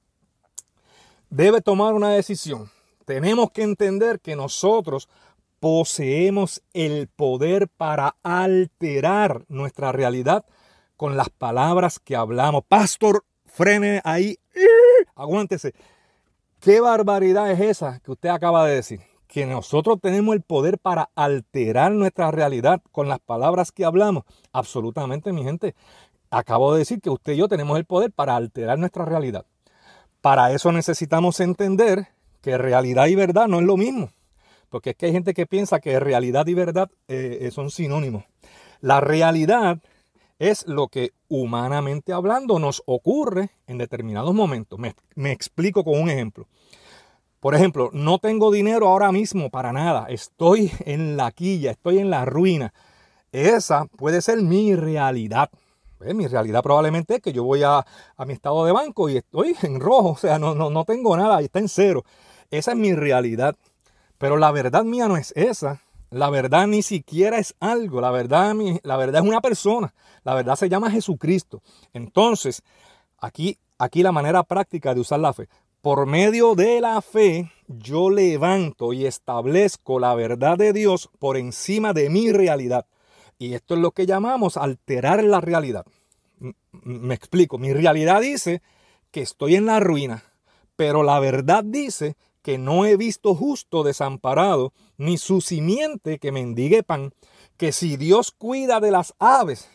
Debe 1.30 1.62
tomar 1.62 1.94
una 1.94 2.10
decisión. 2.10 2.70
Tenemos 3.06 3.52
que 3.52 3.64
entender 3.64 4.20
que 4.20 4.36
nosotros 4.36 5.10
poseemos 5.60 6.62
el 6.74 7.08
poder 7.08 7.68
para 7.68 8.16
alterar 8.24 9.46
nuestra 9.48 9.92
realidad 9.92 10.46
con 10.98 11.18
las 11.18 11.30
palabras 11.30 12.00
que 12.00 12.16
hablamos. 12.16 12.64
Pastor, 12.68 13.26
frene 13.46 14.02
ahí, 14.04 14.38
aguántese. 15.16 15.74
¿Qué 16.60 16.80
barbaridad 16.80 17.52
es 17.52 17.60
esa 17.60 18.00
que 18.00 18.12
usted 18.12 18.30
acaba 18.30 18.66
de 18.66 18.76
decir? 18.76 19.15
Que 19.36 19.46
nosotros 19.46 20.00
tenemos 20.02 20.34
el 20.34 20.44
poder 20.44 20.80
para 20.80 21.10
alterar 21.14 21.92
nuestra 21.92 22.32
realidad 22.32 22.82
con 22.94 23.10
las 23.10 23.20
palabras 23.20 23.74
que 23.74 23.84
hablamos. 23.84 24.24
Absolutamente, 24.54 25.34
mi 25.34 25.44
gente. 25.44 25.76
Acabo 26.30 26.72
de 26.72 26.80
decir 26.80 27.02
que 27.02 27.10
usted 27.10 27.34
y 27.34 27.36
yo 27.40 27.50
tenemos 27.50 27.78
el 27.78 27.84
poder 27.84 28.14
para 28.14 28.38
alterar 28.38 28.80
nuestra 28.80 29.04
realidad. 29.04 29.46
Para 30.22 30.54
eso 30.54 30.72
necesitamos 30.72 31.42
entender 31.42 32.08
que 32.42 32.58
realidad 32.58 33.08
y 33.08 33.16
verdad 33.16 33.50
no 33.50 33.60
es 33.60 33.66
lo 33.66 33.76
mismo. 33.76 34.10
Porque 34.70 34.92
es 34.92 34.96
que 34.96 35.08
hay 35.08 35.12
gente 35.12 35.34
que 35.34 35.46
piensa 35.46 35.82
que 35.82 36.00
realidad 36.00 36.48
y 36.48 36.54
verdad 36.54 36.90
eh, 37.10 37.50
son 37.52 37.72
sinónimos. 37.72 38.24
La 38.80 39.02
realidad 39.02 39.80
es 40.40 40.66
lo 40.66 40.88
que 40.88 41.12
humanamente 41.28 42.14
hablando 42.14 42.58
nos 42.58 42.84
ocurre 42.86 43.50
en 43.68 43.80
determinados 43.80 44.34
momentos. 44.34 44.80
Me, 44.80 45.32
explico 45.34 45.84
con 45.84 46.00
un 46.00 46.10
ejemplo. 46.10 46.48
Por 47.40 47.56
ejemplo, 47.56 47.90
no 47.94 48.20
tengo 48.20 48.52
dinero 48.52 48.88
ahora 48.88 49.12
mismo 49.12 49.50
para 49.50 49.72
nada. 49.72 50.08
Estoy 50.10 50.72
en 50.86 51.18
la 51.18 51.32
quilla, 51.32 51.72
estoy 51.72 52.00
en 52.00 52.10
la 52.10 52.26
ruina. 52.26 52.74
Esa 53.32 53.86
puede 53.86 54.22
ser 54.22 54.42
mi 54.42 54.76
realidad. 54.76 55.50
Mi 56.00 56.28
realidad 56.28 56.62
probablemente 56.62 57.16
es 57.16 57.22
que 57.22 57.34
yo 57.34 57.44
voy 57.44 57.64
a, 57.64 57.86
mi 58.26 58.34
estado 58.34 58.66
de 58.66 58.72
banco 58.72 59.10
y 59.10 59.18
estoy 59.18 59.56
en 59.64 59.80
rojo, 59.80 60.10
o 60.10 60.18
sea, 60.18 60.40
no, 60.40 60.56
no, 60.56 60.70
no 60.70 60.86
tengo 60.86 61.16
nada, 61.18 61.40
está 61.42 61.60
en 61.60 61.70
cero. 61.70 62.04
Esa 62.52 62.72
es 62.72 62.78
mi 62.78 62.94
realidad. 62.94 63.56
Pero 64.18 64.38
la 64.38 64.52
verdad 64.52 64.84
mía 64.84 65.08
no 65.08 65.18
es 65.18 65.34
esa. 65.36 65.82
La 66.12 66.30
verdad 66.30 66.68
ni 66.68 66.82
siquiera 66.82 67.40
es 67.40 67.56
algo, 67.60 68.00
la 68.00 68.12
verdad, 68.12 68.56
la 68.84 68.96
verdad 68.96 69.22
es 69.22 69.28
una 69.28 69.42
persona, 69.42 69.94
la 70.24 70.34
verdad 70.34 70.56
se 70.56 70.70
llama 70.70 70.92
Jesucristo. 70.92 71.62
Entonces, 71.94 72.62
aquí, 73.18 73.58
aquí 73.78 74.02
la 74.02 74.14
manera 74.14 74.44
práctica 74.44 74.94
de 74.94 75.02
usar 75.02 75.20
la 75.20 75.34
fe. 75.34 75.50
Por 75.86 76.08
medio 76.08 76.56
de 76.56 76.82
la 76.82 77.00
fe, 77.00 77.52
yo 77.68 78.10
levanto 78.10 78.92
y 78.92 79.06
establezco 79.06 80.00
la 80.00 80.16
verdad 80.16 80.58
de 80.58 80.74
Dios 80.74 81.12
por 81.20 81.38
encima 81.38 81.94
de 81.94 82.10
mi 82.10 82.32
realidad. 82.32 82.88
Y 83.38 83.54
esto 83.54 83.76
es 83.76 83.82
lo 83.82 83.92
que 83.92 84.08
llamamos 84.08 84.58
alterar 84.58 85.24
la 85.24 85.42
realidad. 85.42 85.86
Me 86.72 87.14
explico, 87.14 87.60
mi 87.60 87.72
realidad 87.72 88.22
dice 88.22 88.64
que 89.12 89.22
estoy 89.22 89.58
en 89.58 89.68
la 89.68 89.80
ruina, 89.80 90.24
pero 90.76 91.04
la 91.04 91.20
verdad 91.20 91.64
dice 91.64 92.16
que 92.42 92.58
no 92.58 92.88
he 92.88 92.98
visto 92.98 93.36
justo 93.36 93.84
desamparado, 93.84 94.74
ni 94.98 95.20
su 95.20 95.40
simiente 95.40 96.18
que 96.18 96.32
mendigue 96.32 96.82
pan, 96.82 97.14
que 97.58 97.72
si 97.72 97.96
Dios 97.96 98.32
cuida 98.32 98.80
de 98.80 98.90
las 98.90 99.14
aves, 99.20 99.70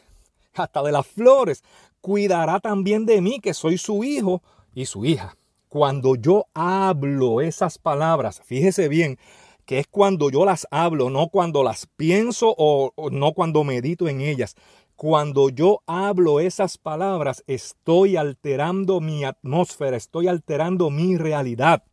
hasta 0.54 0.82
de 0.82 0.90
las 0.90 1.06
flores, 1.06 1.62
cuidará 2.00 2.58
también 2.58 3.06
de 3.06 3.20
mí, 3.20 3.38
que 3.38 3.54
soy 3.54 3.78
su 3.78 4.02
hijo 4.02 4.42
y 4.74 4.86
su 4.86 5.04
hija. 5.04 5.36
Cuando 5.70 6.16
yo 6.16 6.46
hablo 6.52 7.40
esas 7.40 7.78
palabras, 7.78 8.42
fíjese 8.44 8.88
bien, 8.88 9.18
que 9.64 9.78
es 9.78 9.86
cuando 9.86 10.28
yo 10.28 10.44
las 10.44 10.66
hablo, 10.72 11.10
no 11.10 11.28
cuando 11.28 11.62
las 11.62 11.86
pienso 11.96 12.52
o, 12.58 12.92
no 13.12 13.34
cuando 13.34 13.62
medito 13.62 14.08
en 14.08 14.20
ellas. 14.20 14.56
Cuando 14.96 15.48
yo 15.48 15.80
hablo 15.86 16.40
esas 16.40 16.76
palabras, 16.76 17.44
estoy 17.46 18.16
alterando 18.16 19.00
mi 19.00 19.22
atmósfera, 19.22 19.96
estoy 19.96 20.26
alterando 20.26 20.90
mi 20.90 21.16
realidad. 21.16 21.84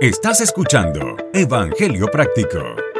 Estás 0.00 0.40
escuchando 0.40 1.16
Evangelio 1.34 2.06
Práctico. 2.06 2.91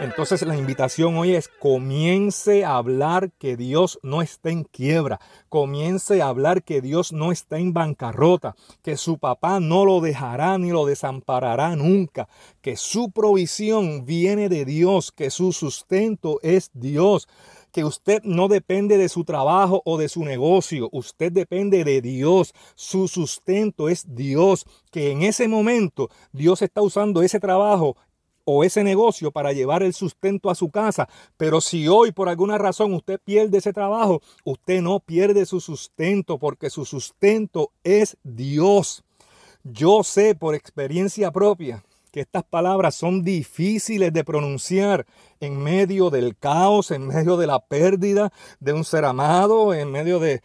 Entonces 0.00 0.40
la 0.40 0.56
invitación 0.56 1.18
hoy 1.18 1.34
es 1.34 1.48
comience 1.48 2.64
a 2.64 2.76
hablar 2.76 3.32
que 3.32 3.58
Dios 3.58 3.98
no 4.02 4.22
está 4.22 4.48
en 4.48 4.64
quiebra, 4.64 5.20
comience 5.50 6.22
a 6.22 6.28
hablar 6.28 6.62
que 6.62 6.80
Dios 6.80 7.12
no 7.12 7.32
está 7.32 7.58
en 7.58 7.74
bancarrota, 7.74 8.56
que 8.82 8.96
su 8.96 9.18
papá 9.18 9.60
no 9.60 9.84
lo 9.84 10.00
dejará 10.00 10.56
ni 10.56 10.70
lo 10.70 10.86
desamparará 10.86 11.76
nunca, 11.76 12.30
que 12.62 12.76
su 12.76 13.10
provisión 13.10 14.06
viene 14.06 14.48
de 14.48 14.64
Dios, 14.64 15.12
que 15.12 15.28
su 15.28 15.52
sustento 15.52 16.38
es 16.42 16.70
Dios 16.72 17.28
que 17.72 17.84
usted 17.84 18.22
no 18.24 18.48
depende 18.48 18.98
de 18.98 19.08
su 19.08 19.24
trabajo 19.24 19.80
o 19.84 19.96
de 19.96 20.08
su 20.08 20.24
negocio, 20.24 20.88
usted 20.92 21.30
depende 21.30 21.84
de 21.84 22.00
Dios, 22.00 22.52
su 22.74 23.06
sustento 23.06 23.88
es 23.88 24.12
Dios, 24.14 24.66
que 24.90 25.12
en 25.12 25.22
ese 25.22 25.46
momento 25.46 26.10
Dios 26.32 26.62
está 26.62 26.82
usando 26.82 27.22
ese 27.22 27.38
trabajo 27.38 27.96
o 28.52 28.64
ese 28.64 28.82
negocio 28.82 29.30
para 29.30 29.52
llevar 29.52 29.82
el 29.82 29.94
sustento 29.94 30.50
a 30.50 30.56
su 30.56 30.70
casa. 30.70 31.08
Pero 31.36 31.60
si 31.60 31.86
hoy 31.86 32.10
por 32.10 32.28
alguna 32.28 32.58
razón 32.58 32.92
usted 32.94 33.20
pierde 33.22 33.58
ese 33.58 33.72
trabajo, 33.72 34.22
usted 34.44 34.82
no 34.82 34.98
pierde 34.98 35.46
su 35.46 35.60
sustento 35.60 36.38
porque 36.38 36.68
su 36.68 36.84
sustento 36.84 37.70
es 37.84 38.16
Dios. 38.24 39.04
Yo 39.62 40.02
sé 40.02 40.34
por 40.34 40.54
experiencia 40.54 41.30
propia 41.30 41.84
que 42.10 42.20
estas 42.20 42.42
palabras 42.42 42.96
son 42.96 43.22
difíciles 43.22 44.12
de 44.12 44.24
pronunciar 44.24 45.06
en 45.38 45.56
medio 45.56 46.10
del 46.10 46.36
caos, 46.36 46.90
en 46.90 47.06
medio 47.06 47.36
de 47.36 47.46
la 47.46 47.60
pérdida 47.60 48.32
de 48.58 48.72
un 48.72 48.84
ser 48.84 49.04
amado, 49.04 49.74
en 49.74 49.92
medio 49.92 50.18
de 50.18 50.42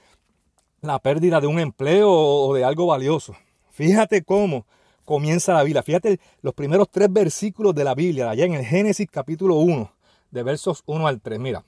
la 0.82 1.00
pérdida 1.00 1.42
de 1.42 1.48
un 1.48 1.60
empleo 1.60 2.12
o 2.12 2.54
de 2.54 2.64
algo 2.64 2.86
valioso. 2.86 3.36
Fíjate 3.72 4.24
cómo 4.24 4.68
comienza 5.06 5.54
la 5.54 5.64
Biblia. 5.64 5.84
Fíjate 5.84 6.20
los 6.42 6.54
primeros 6.54 6.90
tres 6.90 7.12
versículos 7.12 7.74
de 7.74 7.84
la 7.84 7.96
Biblia, 7.96 8.30
allá 8.30 8.46
en 8.46 8.54
el 8.54 8.66
Génesis 8.66 9.08
capítulo 9.10 9.56
1, 9.56 9.92
de 10.32 10.44
versos 10.44 10.84
1 10.86 11.08
al 11.08 11.22
3. 11.22 11.40
Mira, 11.40 11.64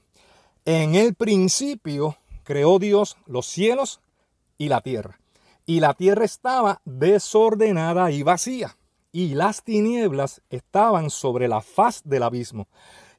en 0.66 0.96
el 0.96 1.16
principio 1.16 2.18
creó 2.44 2.80
Dios 2.80 3.18
los 3.26 3.46
cielos 3.46 4.02
y 4.58 4.68
la 4.68 4.82
tierra. 4.82 5.20
Y 5.66 5.80
la 5.80 5.94
tierra 5.94 6.26
estaba 6.26 6.82
desordenada 6.86 8.12
y 8.12 8.24
vacía 8.24 8.76
y 9.12 9.34
las 9.34 9.64
tinieblas 9.64 10.42
estaban 10.50 11.10
sobre 11.10 11.48
la 11.48 11.62
faz 11.62 12.02
del 12.04 12.24
abismo, 12.24 12.68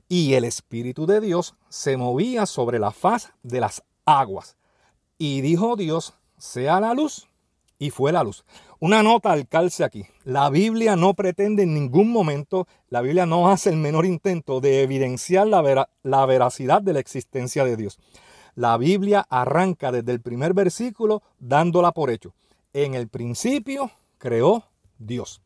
y 0.09 0.35
el 0.35 0.45
Espíritu 0.45 1.07
de 1.07 1.21
Dios 1.21 1.55
se 1.69 1.97
movía 1.97 2.47
sobre 2.47 2.79
la 2.79 2.93
faz 2.93 3.33
de 3.43 3.61
las 3.61 3.83
aguas. 4.05 4.57
Y 5.19 5.41
dijo 5.41 5.77
Dios, 5.77 6.15
sea 6.37 6.81
la 6.81 6.95
luz, 6.95 7.28
y 7.79 7.91
fue 7.91 8.13
la 8.13 8.25
luz. 8.25 8.45
Una 8.81 9.03
nota 9.03 9.33
al 9.33 9.49
calce 9.49 9.85
aquí. 9.85 10.05
La 10.25 10.51
Biblia 10.51 10.97
no 10.97 11.15
pretende 11.15 11.63
en 11.63 11.75
ningún 11.75 12.11
momento, 12.11 12.67
la 12.89 13.01
Biblia 13.01 13.27
no 13.27 13.51
hace 13.51 13.71
el 13.71 13.77
menor 13.77 14.07
intento 14.07 14.61
de 14.61 14.83
evidenciar 14.83 15.47
la, 15.47 16.27
veracidad 16.27 16.83
de 16.83 16.93
la 16.93 17.01
existencia 17.01 17.65
de 17.65 17.77
Dios. 17.77 17.99
La 18.55 18.77
Biblia 18.77 19.27
arranca 19.29 19.93
desde 19.93 20.13
el 20.13 20.21
primer 20.21 20.55
versículo 20.55 21.23
dándola 21.39 21.93
por 21.93 22.11
hecho. 22.11 22.35
En 22.73 22.95
el 22.95 23.09
principio 23.09 23.91
creó 24.19 24.65
Dios. 24.99 25.41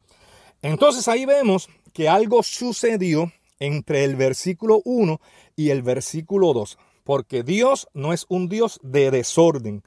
Entonces 0.63 1.09
ahí 1.09 1.27
vemos 1.27 1.69
que 1.93 2.09
algo 2.09 2.43
sucedió 2.43 3.31
entre 3.59 4.05
el 4.05 4.17
versículo 4.17 4.81
1 4.85 5.21
y 5.57 5.71
el 5.71 5.83
versículo 5.83 6.53
2, 6.53 6.79
porque 7.05 7.43
Dios 7.43 7.89
no 7.93 8.13
es 8.13 8.27
un 8.29 8.49
Dios 8.49 8.81
de 8.83 9.11
desorden 9.11 9.83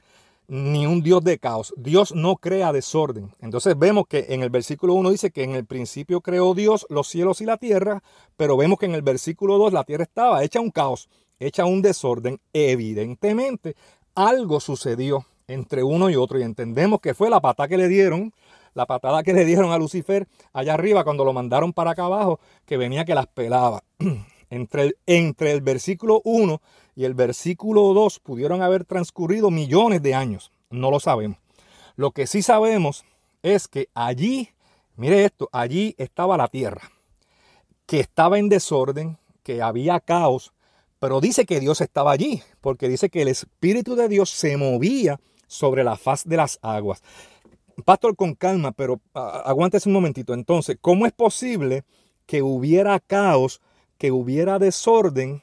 ni 0.48 0.86
un 0.86 1.02
Dios 1.02 1.22
de 1.24 1.38
caos. 1.38 1.74
Dios 1.76 2.14
no 2.14 2.36
crea 2.36 2.72
desorden. 2.72 3.32
Entonces 3.40 3.78
vemos 3.78 4.06
que 4.06 4.26
en 4.30 4.42
el 4.42 4.50
versículo 4.50 4.94
1 4.94 5.10
dice 5.10 5.30
que 5.30 5.42
en 5.42 5.52
el 5.52 5.66
principio 5.66 6.20
creó 6.20 6.54
Dios 6.54 6.86
los 6.88 7.08
cielos 7.08 7.40
y 7.40 7.44
la 7.44 7.56
tierra, 7.56 8.02
pero 8.36 8.56
vemos 8.56 8.78
que 8.78 8.86
en 8.86 8.94
el 8.94 9.02
versículo 9.02 9.58
2 9.58 9.72
la 9.72 9.84
tierra 9.84 10.04
estaba 10.04 10.42
hecha 10.44 10.60
un 10.60 10.70
caos, 10.70 11.08
hecha 11.38 11.64
un 11.64 11.82
desorden. 11.82 12.40
Evidentemente 12.52 13.76
algo 14.14 14.60
sucedió 14.60 15.26
entre 15.48 15.82
uno 15.82 16.10
y 16.10 16.16
otro 16.16 16.38
y 16.38 16.42
entendemos 16.42 17.00
que 17.00 17.14
fue 17.14 17.30
la 17.30 17.40
pata 17.40 17.68
que 17.68 17.76
le 17.76 17.88
dieron 17.88 18.32
la 18.76 18.86
patada 18.86 19.22
que 19.22 19.32
le 19.32 19.46
dieron 19.46 19.72
a 19.72 19.78
Lucifer 19.78 20.28
allá 20.52 20.74
arriba 20.74 21.02
cuando 21.02 21.24
lo 21.24 21.32
mandaron 21.32 21.72
para 21.72 21.92
acá 21.92 22.04
abajo, 22.04 22.38
que 22.66 22.76
venía 22.76 23.06
que 23.06 23.14
las 23.14 23.26
pelaba. 23.26 23.82
Entre 24.50 24.82
el, 24.82 24.96
entre 25.06 25.52
el 25.52 25.60
versículo 25.60 26.20
1 26.24 26.60
y 26.94 27.04
el 27.04 27.14
versículo 27.14 27.92
2 27.94 28.20
pudieron 28.20 28.62
haber 28.62 28.84
transcurrido 28.84 29.50
millones 29.50 30.02
de 30.02 30.14
años. 30.14 30.52
No 30.70 30.90
lo 30.90 31.00
sabemos. 31.00 31.38
Lo 31.96 32.12
que 32.12 32.26
sí 32.26 32.42
sabemos 32.42 33.04
es 33.42 33.68
que 33.68 33.88
allí, 33.94 34.50
mire 34.96 35.24
esto, 35.24 35.48
allí 35.52 35.94
estaba 35.98 36.36
la 36.36 36.48
tierra, 36.48 36.92
que 37.86 38.00
estaba 38.00 38.38
en 38.38 38.48
desorden, 38.48 39.18
que 39.42 39.62
había 39.62 40.00
caos, 40.00 40.52
pero 40.98 41.20
dice 41.20 41.46
que 41.46 41.60
Dios 41.60 41.80
estaba 41.80 42.12
allí, 42.12 42.42
porque 42.60 42.88
dice 42.88 43.10
que 43.10 43.22
el 43.22 43.28
Espíritu 43.28 43.96
de 43.96 44.08
Dios 44.08 44.30
se 44.30 44.56
movía 44.56 45.20
sobre 45.46 45.84
la 45.84 45.96
faz 45.96 46.24
de 46.24 46.36
las 46.36 46.58
aguas 46.62 47.02
pastor, 47.84 48.16
con 48.16 48.34
calma, 48.34 48.72
pero 48.72 49.00
aguántese 49.12 49.88
un 49.88 49.94
momentito. 49.94 50.34
Entonces, 50.34 50.78
¿cómo 50.80 51.06
es 51.06 51.12
posible 51.12 51.84
que 52.26 52.42
hubiera 52.42 52.98
caos, 53.00 53.60
que 53.98 54.12
hubiera 54.12 54.58
desorden 54.58 55.42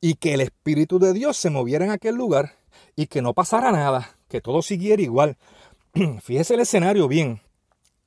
y 0.00 0.14
que 0.14 0.34
el 0.34 0.40
Espíritu 0.40 0.98
de 0.98 1.12
Dios 1.12 1.36
se 1.36 1.50
moviera 1.50 1.84
en 1.84 1.90
aquel 1.90 2.14
lugar 2.14 2.56
y 2.96 3.06
que 3.06 3.22
no 3.22 3.34
pasara 3.34 3.72
nada, 3.72 4.16
que 4.28 4.40
todo 4.40 4.62
siguiera 4.62 5.02
igual? 5.02 5.36
Fíjese 6.22 6.54
el 6.54 6.60
escenario 6.60 7.08
bien. 7.08 7.40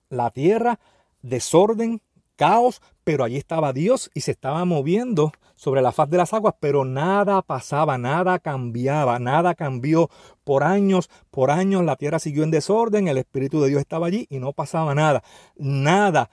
La 0.10 0.32
tierra, 0.32 0.80
desorden, 1.22 2.02
caos, 2.36 2.82
pero 3.04 3.24
allí 3.24 3.38
estaba 3.38 3.74
Dios 3.74 4.10
y 4.14 4.22
se 4.22 4.32
estaba 4.32 4.66
moviendo 4.66 5.32
sobre 5.56 5.82
la 5.82 5.92
faz 5.92 6.10
de 6.10 6.18
las 6.18 6.34
aguas, 6.34 6.56
pero 6.60 6.84
nada 6.84 7.42
pasaba, 7.42 7.98
nada 7.98 8.40
cambiaba, 8.40 9.20
nada 9.20 9.56
cambió. 9.56 10.10
Por 10.44 10.64
años, 10.64 11.10
por 11.32 11.52
años 11.52 11.84
la 11.86 11.96
tierra 11.96 12.20
siguió 12.20 12.44
en 12.44 12.52
desorden, 12.52 13.08
el 13.08 13.18
Espíritu 13.18 13.62
de 13.62 13.70
Dios 13.70 13.80
estaba 13.80 14.08
allí 14.08 14.28
y 14.30 14.40
no 14.40 14.52
pasaba 14.52 14.94
nada. 14.94 15.24
Nada 15.56 16.30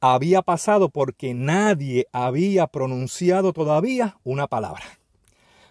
había 0.00 0.42
pasado 0.42 0.88
porque 0.88 1.34
nadie 1.34 2.06
había 2.12 2.66
pronunciado 2.66 3.52
todavía 3.52 4.18
una 4.24 4.46
palabra. 4.46 4.82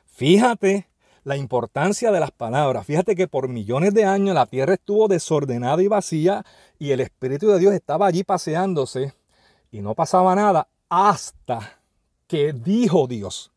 Fíjate 0.05 0.87
la 1.23 1.35
importancia 1.35 2.11
de 2.11 2.21
las 2.21 2.31
palabras. 2.31 2.85
Fíjate 2.85 3.15
que 3.15 3.27
por 3.27 3.49
millones 3.49 3.93
de 3.93 4.05
años 4.05 4.33
la 4.33 4.45
tierra 4.45 4.75
estuvo 4.75 5.09
desordenada 5.09 5.83
y 5.83 5.87
vacía 5.87 6.45
y 6.79 6.91
el 6.91 7.01
Espíritu 7.01 7.49
de 7.49 7.59
Dios 7.59 7.73
estaba 7.73 8.07
allí 8.07 8.23
paseándose 8.23 9.13
y 9.69 9.81
no 9.81 9.93
pasaba 9.93 10.35
nada 10.35 10.69
hasta 10.87 11.81
que 12.27 12.53
dijo 12.53 13.07
Dios. 13.07 13.51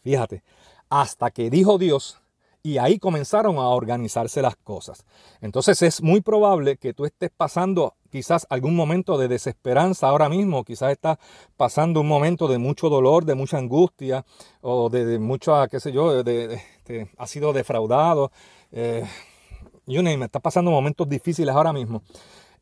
Fíjate, 0.00 0.42
hasta 0.88 1.30
que 1.30 1.50
dijo 1.50 1.76
Dios 1.76 2.21
y 2.62 2.78
ahí 2.78 2.98
comenzaron 2.98 3.56
a 3.56 3.68
organizarse 3.68 4.40
las 4.40 4.56
cosas. 4.56 5.04
Entonces 5.40 5.82
es 5.82 6.02
muy 6.02 6.20
probable 6.20 6.76
que 6.76 6.94
tú 6.94 7.04
estés 7.04 7.30
pasando 7.36 7.94
quizás 8.10 8.46
algún 8.50 8.76
momento 8.76 9.18
de 9.18 9.26
desesperanza 9.26 10.08
ahora 10.08 10.28
mismo, 10.28 10.64
quizás 10.64 10.92
estás 10.92 11.18
pasando 11.56 12.00
un 12.00 12.08
momento 12.08 12.46
de 12.46 12.58
mucho 12.58 12.88
dolor, 12.88 13.24
de 13.24 13.34
mucha 13.34 13.58
angustia 13.58 14.24
o 14.60 14.90
de, 14.90 15.18
mucha, 15.18 15.66
qué 15.68 15.80
sé 15.80 15.92
yo, 15.92 16.22
de, 16.22 16.60
ha 17.18 17.26
sido 17.26 17.52
defraudado. 17.52 18.30
Eh, 18.70 19.04
you 19.86 20.02
name, 20.02 20.24
está 20.24 20.38
pasando 20.40 20.70
momentos 20.70 21.08
difíciles 21.08 21.54
ahora 21.54 21.72
mismo. 21.72 22.02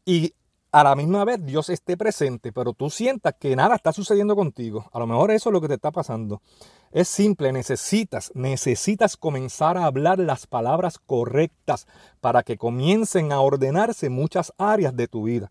Y 0.04 0.32
a 0.72 0.84
la 0.84 0.94
misma 0.94 1.24
vez 1.24 1.44
Dios 1.44 1.68
esté 1.68 1.96
presente, 1.96 2.52
pero 2.52 2.72
tú 2.72 2.90
sientas 2.90 3.34
que 3.38 3.56
nada 3.56 3.74
está 3.74 3.92
sucediendo 3.92 4.36
contigo. 4.36 4.88
A 4.92 4.98
lo 4.98 5.06
mejor 5.06 5.30
eso 5.30 5.48
es 5.48 5.52
lo 5.52 5.60
que 5.60 5.68
te 5.68 5.74
está 5.74 5.90
pasando. 5.90 6.42
Es 6.92 7.08
simple, 7.08 7.52
necesitas, 7.52 8.30
necesitas 8.34 9.16
comenzar 9.16 9.76
a 9.76 9.86
hablar 9.86 10.18
las 10.18 10.46
palabras 10.46 10.98
correctas 10.98 11.86
para 12.20 12.42
que 12.42 12.56
comiencen 12.56 13.32
a 13.32 13.40
ordenarse 13.40 14.10
muchas 14.10 14.52
áreas 14.58 14.94
de 14.96 15.08
tu 15.08 15.24
vida. 15.24 15.50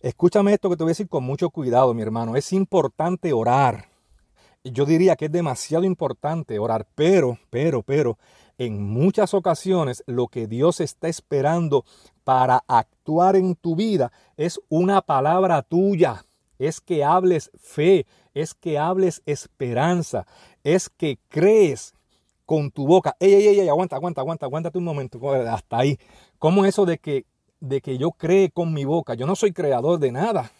Escúchame 0.00 0.52
esto 0.52 0.68
que 0.68 0.76
te 0.76 0.82
voy 0.82 0.90
a 0.90 0.94
decir 0.94 1.08
con 1.08 1.22
mucho 1.22 1.50
cuidado, 1.50 1.94
mi 1.94 2.02
hermano. 2.02 2.34
Es 2.34 2.52
importante 2.52 3.32
orar. 3.32 3.86
Yo 4.64 4.84
diría 4.84 5.16
que 5.16 5.26
es 5.26 5.32
demasiado 5.32 5.84
importante 5.84 6.58
orar, 6.58 6.86
pero, 6.94 7.38
pero, 7.50 7.82
pero, 7.82 8.18
en 8.58 8.82
muchas 8.82 9.34
ocasiones 9.34 10.04
lo 10.06 10.28
que 10.28 10.46
Dios 10.46 10.80
está 10.80 11.08
esperando 11.08 11.84
para 12.24 12.62
actuar 12.66 13.36
en 13.36 13.54
tu 13.54 13.76
vida 13.76 14.12
es 14.36 14.60
una 14.68 15.00
palabra 15.02 15.62
tuya, 15.62 16.24
es 16.58 16.80
que 16.80 17.04
hables 17.04 17.50
fe, 17.58 18.06
es 18.34 18.54
que 18.54 18.78
hables 18.78 19.22
esperanza, 19.26 20.26
es 20.62 20.88
que 20.88 21.18
crees 21.28 21.94
con 22.46 22.70
tu 22.70 22.86
boca. 22.86 23.16
Ey, 23.18 23.32
ey, 23.34 23.60
ey, 23.60 23.68
aguanta, 23.68 23.96
aguanta, 23.96 24.20
aguanta, 24.20 24.46
aguántate 24.46 24.78
un 24.78 24.84
momento, 24.84 25.18
hasta 25.32 25.78
ahí. 25.78 25.98
¿Cómo 26.38 26.64
eso 26.64 26.86
de 26.86 26.98
que, 26.98 27.24
de 27.60 27.80
que 27.80 27.98
yo 27.98 28.10
cree 28.12 28.50
con 28.50 28.72
mi 28.72 28.84
boca? 28.84 29.14
Yo 29.14 29.26
no 29.26 29.36
soy 29.36 29.52
creador 29.52 29.98
de 29.98 30.12
nada. 30.12 30.50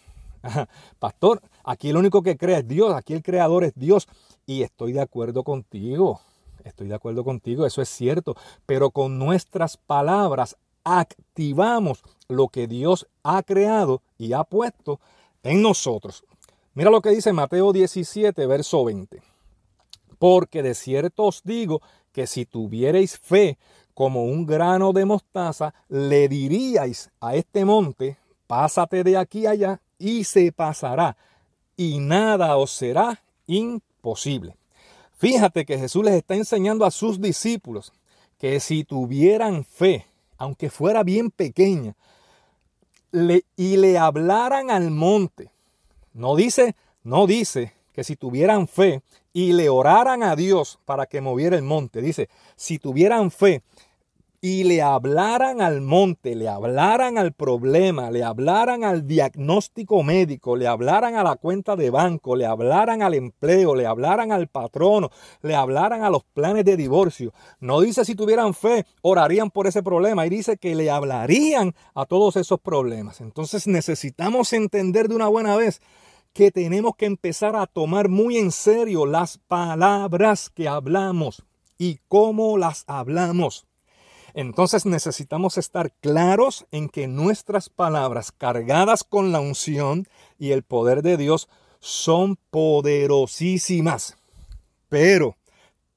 Pastor, 0.99 1.40
aquí 1.64 1.90
el 1.90 1.97
único 1.97 2.23
que 2.23 2.37
crea 2.37 2.59
es 2.59 2.69
Dios, 2.69 2.95
aquí 2.95 3.14
el 3.14 3.23
creador 3.23 3.64
es 3.64 3.73
Dios. 3.75 4.09
Y 4.47 4.62
estoy 4.62 4.92
de 4.92 5.00
acuerdo 5.00 5.45
contigo. 5.45 6.21
Estoy 6.64 6.88
de 6.88 6.94
acuerdo 6.94 7.25
contigo, 7.25 7.66
eso 7.66 7.83
es 7.83 7.88
cierto, 7.88 8.37
pero 8.66 8.90
con 8.90 9.18
nuestras 9.18 9.77
palabras 9.77 10.57
activamos 10.85 12.03
lo 12.29 12.49
que 12.49 12.66
Dios 12.66 13.07
ha 13.23 13.42
creado 13.42 14.03
y 14.18 14.33
ha 14.33 14.45
puesto 14.45 15.01
en 15.42 15.62
nosotros. 15.62 16.25
Mira 16.75 16.90
lo 16.90 17.03
que 17.03 17.11
dice 17.11 17.33
Mateo 17.33 17.73
17, 17.73 18.47
verso 18.47 18.85
20. 18.85 19.23
Porque 20.18 20.62
de 20.62 20.75
cierto 20.75 21.25
os 21.25 21.42
digo 21.42 21.83
que 22.12 22.27
si 22.27 22.47
tuvierais 22.47 23.18
fe 23.18 23.59
como 23.95 24.25
un 24.25 24.47
grano 24.47 24.92
de 24.92 25.05
mostaza, 25.05 25.75
le 25.88 26.29
diríais 26.29 27.11
a 27.21 27.35
este 27.35 27.64
monte, 27.64 28.16
pásate 28.47 29.05
de 29.05 29.16
aquí 29.16 29.47
allá, 29.47 29.81
y 29.99 30.25
se 30.25 30.51
pasará, 30.53 31.16
y 31.77 31.99
nada 31.99 32.57
os 32.57 32.73
será 32.73 33.23
imposible. 33.47 34.57
Fíjate 35.16 35.64
que 35.64 35.79
Jesús 35.79 36.05
les 36.05 36.14
está 36.14 36.35
enseñando 36.35 36.85
a 36.85 36.90
sus 36.90 37.21
discípulos 37.21 37.92
que 38.38 38.59
si 38.61 38.83
tuvieran 38.83 39.64
fe, 39.64 40.07
aunque 40.42 40.70
fuera 40.70 41.05
bien 41.05 41.31
pequeña, 41.31 41.94
y 43.12 43.76
le 43.76 43.96
hablaran 43.96 44.72
al 44.72 44.90
monte, 44.90 45.52
no 46.14 46.35
dice, 46.35 46.74
no 47.05 47.28
dice 47.28 47.74
que 47.92 48.02
si 48.02 48.16
tuvieran 48.16 48.66
fe 48.66 49.02
y 49.33 49.52
le 49.52 49.68
oraran 49.68 50.24
a 50.24 50.35
Dios 50.35 50.81
para 50.85 51.07
que 51.07 51.20
moviera 51.20 51.55
el 51.55 51.62
monte, 51.62 52.00
dice, 52.00 52.28
si 52.57 52.81
tuvieran 52.81 53.31
fe 53.31 53.62
y 54.44 54.64
le 54.64 54.83
hablaran 54.83 55.61
al 55.61 55.81
monte, 55.83 56.35
le 56.35 56.48
hablaran 56.48 57.16
al 57.16 57.33
problema, 57.33 58.11
le 58.11 58.24
hablaran 58.24 58.83
al 58.83 59.07
diagnóstico 59.07 60.02
médico, 60.02 60.57
le 60.57 60.66
hablaran 60.66 61.14
a 61.14 61.22
la 61.22 61.37
cuenta 61.37 61.76
de 61.76 61.90
banco, 61.90 62.35
le 62.35 62.44
hablaran 62.44 63.02
al 63.02 63.14
empleo, 63.14 63.76
le 63.76 63.87
hablaran 63.87 64.33
al 64.33 64.48
patrono, 64.48 65.11
le 65.42 65.55
hablaran 65.55 66.02
a 66.02 66.11
los 66.11 66.24
planes 66.24 66.64
de 66.64 66.76
divorcio. 66.76 67.33
No 67.61 67.81
dice 67.81 68.05
si 68.05 68.16
tuvieran 68.16 68.52
fe, 68.52 68.85
orarían 69.02 69.48
por 69.48 69.68
ese 69.68 69.81
problema 69.81 70.26
y 70.26 70.31
dice 70.31 70.57
que 70.57 70.74
le 70.74 70.90
hablarían 70.90 71.72
a 71.94 72.05
todos 72.05 72.35
esos 72.35 72.59
problemas. 72.59 73.20
Entonces 73.20 73.68
necesitamos 73.68 74.52
entender 74.52 75.07
de 75.07 75.14
una 75.14 75.28
buena 75.28 75.55
vez 75.55 75.81
que 76.33 76.50
tenemos 76.50 76.96
que 76.96 77.07
empezar 77.07 77.55
a 77.55 77.68
tomar 77.68 78.09
muy 78.09 78.38
en 78.38 78.50
serio 78.50 79.07
las 79.07 79.38
palabras 79.38 80.50
que 80.50 80.66
hablamos 80.66 81.44
y 81.78 82.00
cómo 82.09 82.59
las 82.59 82.83
hablamos. 82.88 83.68
Entonces 84.35 84.87
necesitamos 84.87 85.59
estar 85.59 85.92
claros 86.01 86.66
en 86.71 86.88
que 86.88 87.07
nuestras 87.07 87.68
palabras 87.68 88.33
cargadas 88.33 89.05
con 89.05 89.33
la 89.33 89.40
unción 89.40 90.07
y 90.38 90.53
el 90.53 90.62
poder 90.62 91.03
de 91.03 91.16
Dios 91.16 91.49
son 91.81 92.37
poderosísimas. 92.51 94.16
Pero 94.88 95.37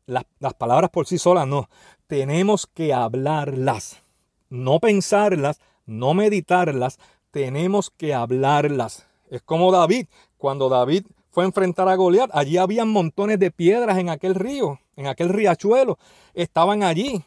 las, 0.06 0.26
palabras 0.58 0.90
por 0.90 1.08
sí 1.08 1.18
solas 1.18 1.48
no. 1.48 1.70
Tenemos 2.08 2.68
que 2.68 2.94
hablarlas, 2.94 4.02
no 4.50 4.80
pensarlas, 4.80 5.60
no 5.86 6.14
meditarlas, 6.14 7.00
tenemos 7.32 7.90
que 7.90 8.14
hablarlas. 8.14 9.08
Es 9.30 9.42
como 9.42 9.72
David, 9.72 10.08
cuando 10.38 10.70
David 10.70 11.06
fue 11.32 11.44
a 11.44 11.48
enfrentar 11.48 11.90
a 11.90 11.96
Goliat, 11.96 12.30
allí 12.34 12.58
había 12.58 12.86
montones 12.86 13.40
de 13.40 13.52
piedras 13.52 13.98
en 13.98 14.10
aquel 14.10 14.36
río, 14.36 14.80
en 14.96 15.08
aquel 15.08 15.30
riachuelo, 15.30 15.98
estaban 16.34 16.84
allí. 16.84 17.24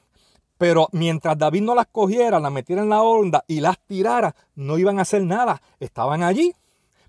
Pero 0.58 0.88
mientras 0.92 1.38
David 1.38 1.62
no 1.62 1.74
las 1.74 1.86
cogiera, 1.86 2.40
las 2.40 2.52
metiera 2.52 2.82
en 2.82 2.90
la 2.90 3.02
onda 3.02 3.44
y 3.46 3.60
las 3.60 3.78
tirara, 3.86 4.34
no 4.56 4.76
iban 4.76 4.98
a 4.98 5.02
hacer 5.02 5.22
nada. 5.22 5.62
Estaban 5.78 6.22
allí, 6.22 6.52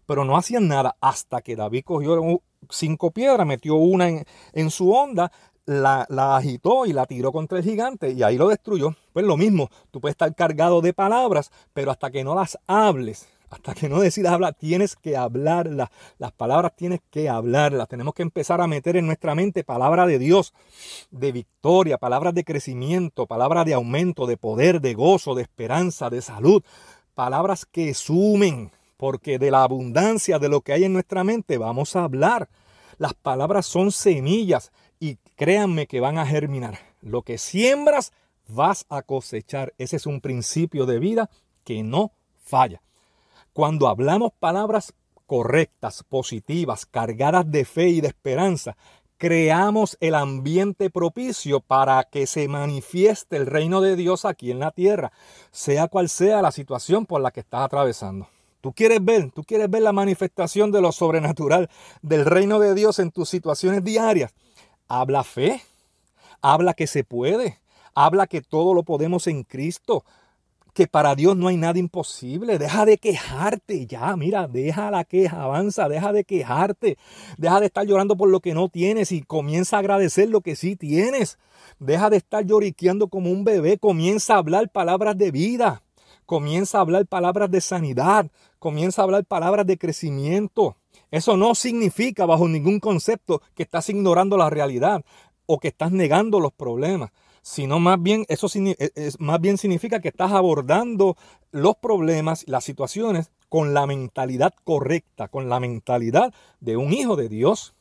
pero 0.06 0.24
no 0.24 0.38
hacían 0.38 0.68
nada 0.68 0.96
hasta 1.02 1.42
que 1.42 1.56
David 1.56 1.84
cogió 1.84 2.42
cinco 2.70 3.12
piedras, 3.12 3.48
metió 3.48 3.76
una 3.76 4.24
en, 4.54 4.70
su 4.70 4.92
onda, 4.92 5.32
la, 5.66 6.06
la, 6.10 6.38
agitó 6.38 6.86
y 6.86 6.94
la 6.94 7.06
tiró 7.06 7.32
contra 7.32 7.58
el 7.58 7.64
gigante 7.64 8.12
y 8.12 8.22
ahí 8.22 8.38
lo 8.38 8.48
destruyó. 8.48 8.96
Pues 9.14 9.26
lo 9.26 9.36
mismo, 9.36 9.70
tú 9.92 10.00
puedes 10.00 10.14
estar 10.14 10.34
cargado 10.36 10.82
de 10.82 10.94
palabras, 10.94 11.52
pero 11.74 11.90
hasta 11.92 12.12
que 12.12 12.24
no 12.24 12.36
las 12.36 12.58
hables, 12.68 13.28
hasta 13.50 13.74
que 13.74 13.90
no 13.90 14.00
decidas 14.00 14.34
hablar, 14.34 14.54
tienes 14.54 14.96
que 14.96 15.18
hablarlas. 15.18 15.90
Las 16.18 16.32
palabras 16.32 16.74
tienes 16.76 17.00
que 17.10 17.30
hablarlas. 17.30 17.88
Tenemos 17.88 18.14
que 18.14 18.22
empezar 18.22 18.62
a 18.62 18.68
meter 18.68 18.96
en 18.96 19.08
nuestra 19.08 19.34
mente 19.34 19.64
palabra 19.64 20.06
de 20.06 20.20
Dios, 20.20 20.54
de 21.10 21.32
victoria, 21.32 21.98
palabras 21.98 22.34
de 22.36 22.44
crecimiento, 22.44 23.26
palabras 23.26 23.66
de 23.66 23.74
aumento, 23.74 24.28
de 24.28 24.38
poder, 24.38 24.82
de 24.82 24.94
gozo, 24.94 25.34
de 25.34 25.42
esperanza, 25.42 26.10
de 26.10 26.22
salud. 26.22 26.64
Palabras 27.16 27.66
que 27.66 27.94
sumen, 27.94 28.72
porque 28.98 29.40
de 29.40 29.50
la 29.50 29.64
abundancia 29.64 30.38
de 30.38 30.50
lo 30.50 30.62
que 30.62 30.74
hay 30.74 30.84
en 30.84 30.94
nuestra 30.94 31.24
mente 31.24 31.58
vamos 31.58 31.96
a 31.96 32.04
hablar. 32.04 32.50
Las 32.98 33.14
palabras 33.14 33.66
son 33.66 33.92
semillas 33.92 34.72
y 35.00 35.16
créanme 35.36 35.88
que 35.88 36.02
van 36.02 36.18
a 36.18 36.26
germinar. 36.26 36.78
Lo 37.02 37.24
que 37.24 37.38
siembras 37.38 38.12
vas 38.48 38.86
a 38.90 39.02
cosechar. 39.02 39.74
Ese 39.78 39.96
es 39.96 40.06
un 40.06 40.22
principio 40.22 40.86
de 40.86 41.00
vida 41.00 41.30
que 41.64 41.82
no 41.82 42.12
falla. 42.44 42.82
Cuando 43.60 43.90
hablamos 43.90 44.32
palabras 44.40 44.94
correctas, 45.26 46.06
positivas, 46.08 46.86
cargadas 46.86 47.52
de 47.52 47.66
fe 47.66 47.90
y 47.90 48.00
de 48.00 48.08
esperanza, 48.08 48.78
creamos 49.18 49.98
el 50.00 50.16
ambiente 50.16 50.90
propicio 50.90 51.60
para 51.60 52.06
que 52.06 52.26
se 52.26 52.48
manifieste 52.48 53.36
el 53.36 53.48
reino 53.48 53.82
de 53.82 53.98
Dios 53.98 54.24
aquí 54.24 54.50
en 54.50 54.60
la 54.60 54.72
tierra, 54.72 55.12
sea 55.52 55.90
cual 55.90 56.08
sea 56.08 56.42
la 56.42 56.54
situación 56.54 57.06
por 57.06 57.20
la 57.20 57.32
que 57.32 57.42
estás 57.42 57.60
atravesando. 57.60 58.30
Tú 58.62 58.72
quieres 58.72 59.04
ver, 59.04 59.30
tú 59.32 59.44
quieres 59.44 59.70
ver 59.70 59.82
la 59.82 59.92
manifestación 59.92 60.72
de 60.72 60.80
lo 60.80 60.94
sobrenatural 60.94 61.70
del 62.02 62.24
reino 62.24 62.60
de 62.60 62.74
Dios 62.76 62.98
en 63.00 63.12
tus 63.12 63.28
situaciones 63.28 63.84
diarias. 63.84 64.34
Habla 64.88 65.26
fe, 65.26 65.62
habla 66.42 66.74
que 66.74 66.88
se 66.88 67.04
puede, 67.04 67.60
habla 67.94 68.26
que 68.26 68.40
todo 68.42 68.74
lo 68.74 68.84
podemos 68.84 69.28
en 69.28 69.44
Cristo, 69.44 70.06
que 70.80 70.88
para 70.88 71.14
Dios 71.14 71.36
no 71.36 71.50
hay 71.50 71.58
nada 71.58 71.78
imposible. 71.78 72.58
Deja 72.58 72.86
de 72.86 72.98
quejarte 72.98 73.86
ya, 73.86 74.16
mira, 74.16 74.48
deja 74.48 74.90
la 74.90 75.04
queja, 75.04 75.44
avanza, 75.44 75.90
deja 75.90 76.14
de 76.14 76.24
quejarte, 76.24 76.98
deja 77.38 77.60
de 77.60 77.66
estar 77.66 77.86
llorando 77.86 78.16
por 78.16 78.30
lo 78.30 78.40
que 78.40 78.54
no 78.54 78.70
tienes 78.70 79.12
y 79.12 79.22
comienza 79.22 79.76
a 79.76 79.80
agradecer 79.80 80.30
lo 80.30 80.40
que 80.40 80.56
sí 80.56 80.78
tienes. 80.78 81.38
Deja 81.80 82.10
de 82.10 82.16
estar 82.16 82.46
lloriqueando 82.46 83.10
como 83.10 83.30
un 83.30 83.44
bebé, 83.44 83.78
comienza 83.78 84.36
a 84.36 84.38
hablar 84.38 84.70
palabras 84.70 85.18
de 85.18 85.32
vida 85.32 85.84
comienza 86.26 86.78
a 86.78 86.82
hablar 86.82 87.08
palabras 87.08 87.50
de 87.50 87.60
sanidad, 87.60 88.28
comienza 88.60 89.02
a 89.02 89.06
hablar 89.06 89.26
palabras 89.26 89.66
de 89.66 89.80
crecimiento. 89.80 90.78
Eso 91.10 91.36
no 91.36 91.56
significa 91.56 92.28
bajo 92.28 92.48
ningún 92.48 92.80
concepto 92.80 93.42
que 93.56 93.64
estás 93.64 93.90
ignorando 93.90 94.38
la 94.38 94.50
realidad 94.52 95.04
o 95.48 95.60
que 95.60 95.70
estás 95.70 95.92
negando 95.92 96.40
los 96.40 96.54
problemas, 96.54 97.10
sino 97.42 97.80
más 97.80 98.02
bien 98.02 98.26
eso 98.28 98.48
e, 98.54 99.12
más 99.20 99.40
bien 99.42 99.58
significa 99.58 100.00
que 100.00 100.10
estás 100.10 100.32
abordando 100.32 101.18
los 101.52 101.76
problemas, 101.78 102.46
las 102.48 102.64
situaciones 102.64 103.32
con 103.50 103.74
la 103.74 103.88
mentalidad 103.88 104.54
correcta, 104.64 105.28
con 105.28 105.50
la 105.50 105.60
mentalidad 105.60 106.34
de 106.60 106.78
un 106.78 106.94
hijo 106.94 107.16
de 107.16 107.30
Dios. 107.30 107.74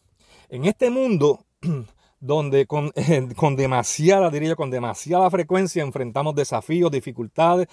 En 0.49 0.65
este 0.65 0.91
mundo 0.91 1.45
donde 2.21 2.67
con, 2.67 2.93
con 3.37 3.57
demasiada, 3.57 4.31
diría 4.31 4.57
con 4.57 4.71
demasiada 4.71 5.31
frecuencia 5.31 5.83
enfrentamos 5.83 6.35
desafíos, 6.35 6.91
dificultades, 6.91 7.69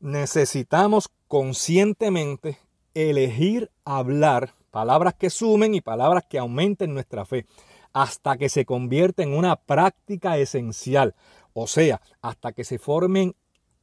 necesitamos 0.00 1.10
conscientemente 1.28 2.58
elegir 2.94 3.70
hablar 3.84 4.54
palabras 4.70 5.14
que 5.14 5.30
sumen 5.30 5.74
y 5.74 5.80
palabras 5.80 6.24
que 6.28 6.38
aumenten 6.38 6.94
nuestra 6.94 7.24
fe 7.24 7.46
hasta 7.94 8.36
que 8.36 8.50
se 8.50 8.66
convierta 8.66 9.22
en 9.22 9.34
una 9.34 9.56
práctica 9.56 10.36
esencial, 10.36 11.14
o 11.54 11.66
sea, 11.66 12.02
hasta 12.20 12.52
que 12.52 12.64
se 12.64 12.78
formen 12.78 13.34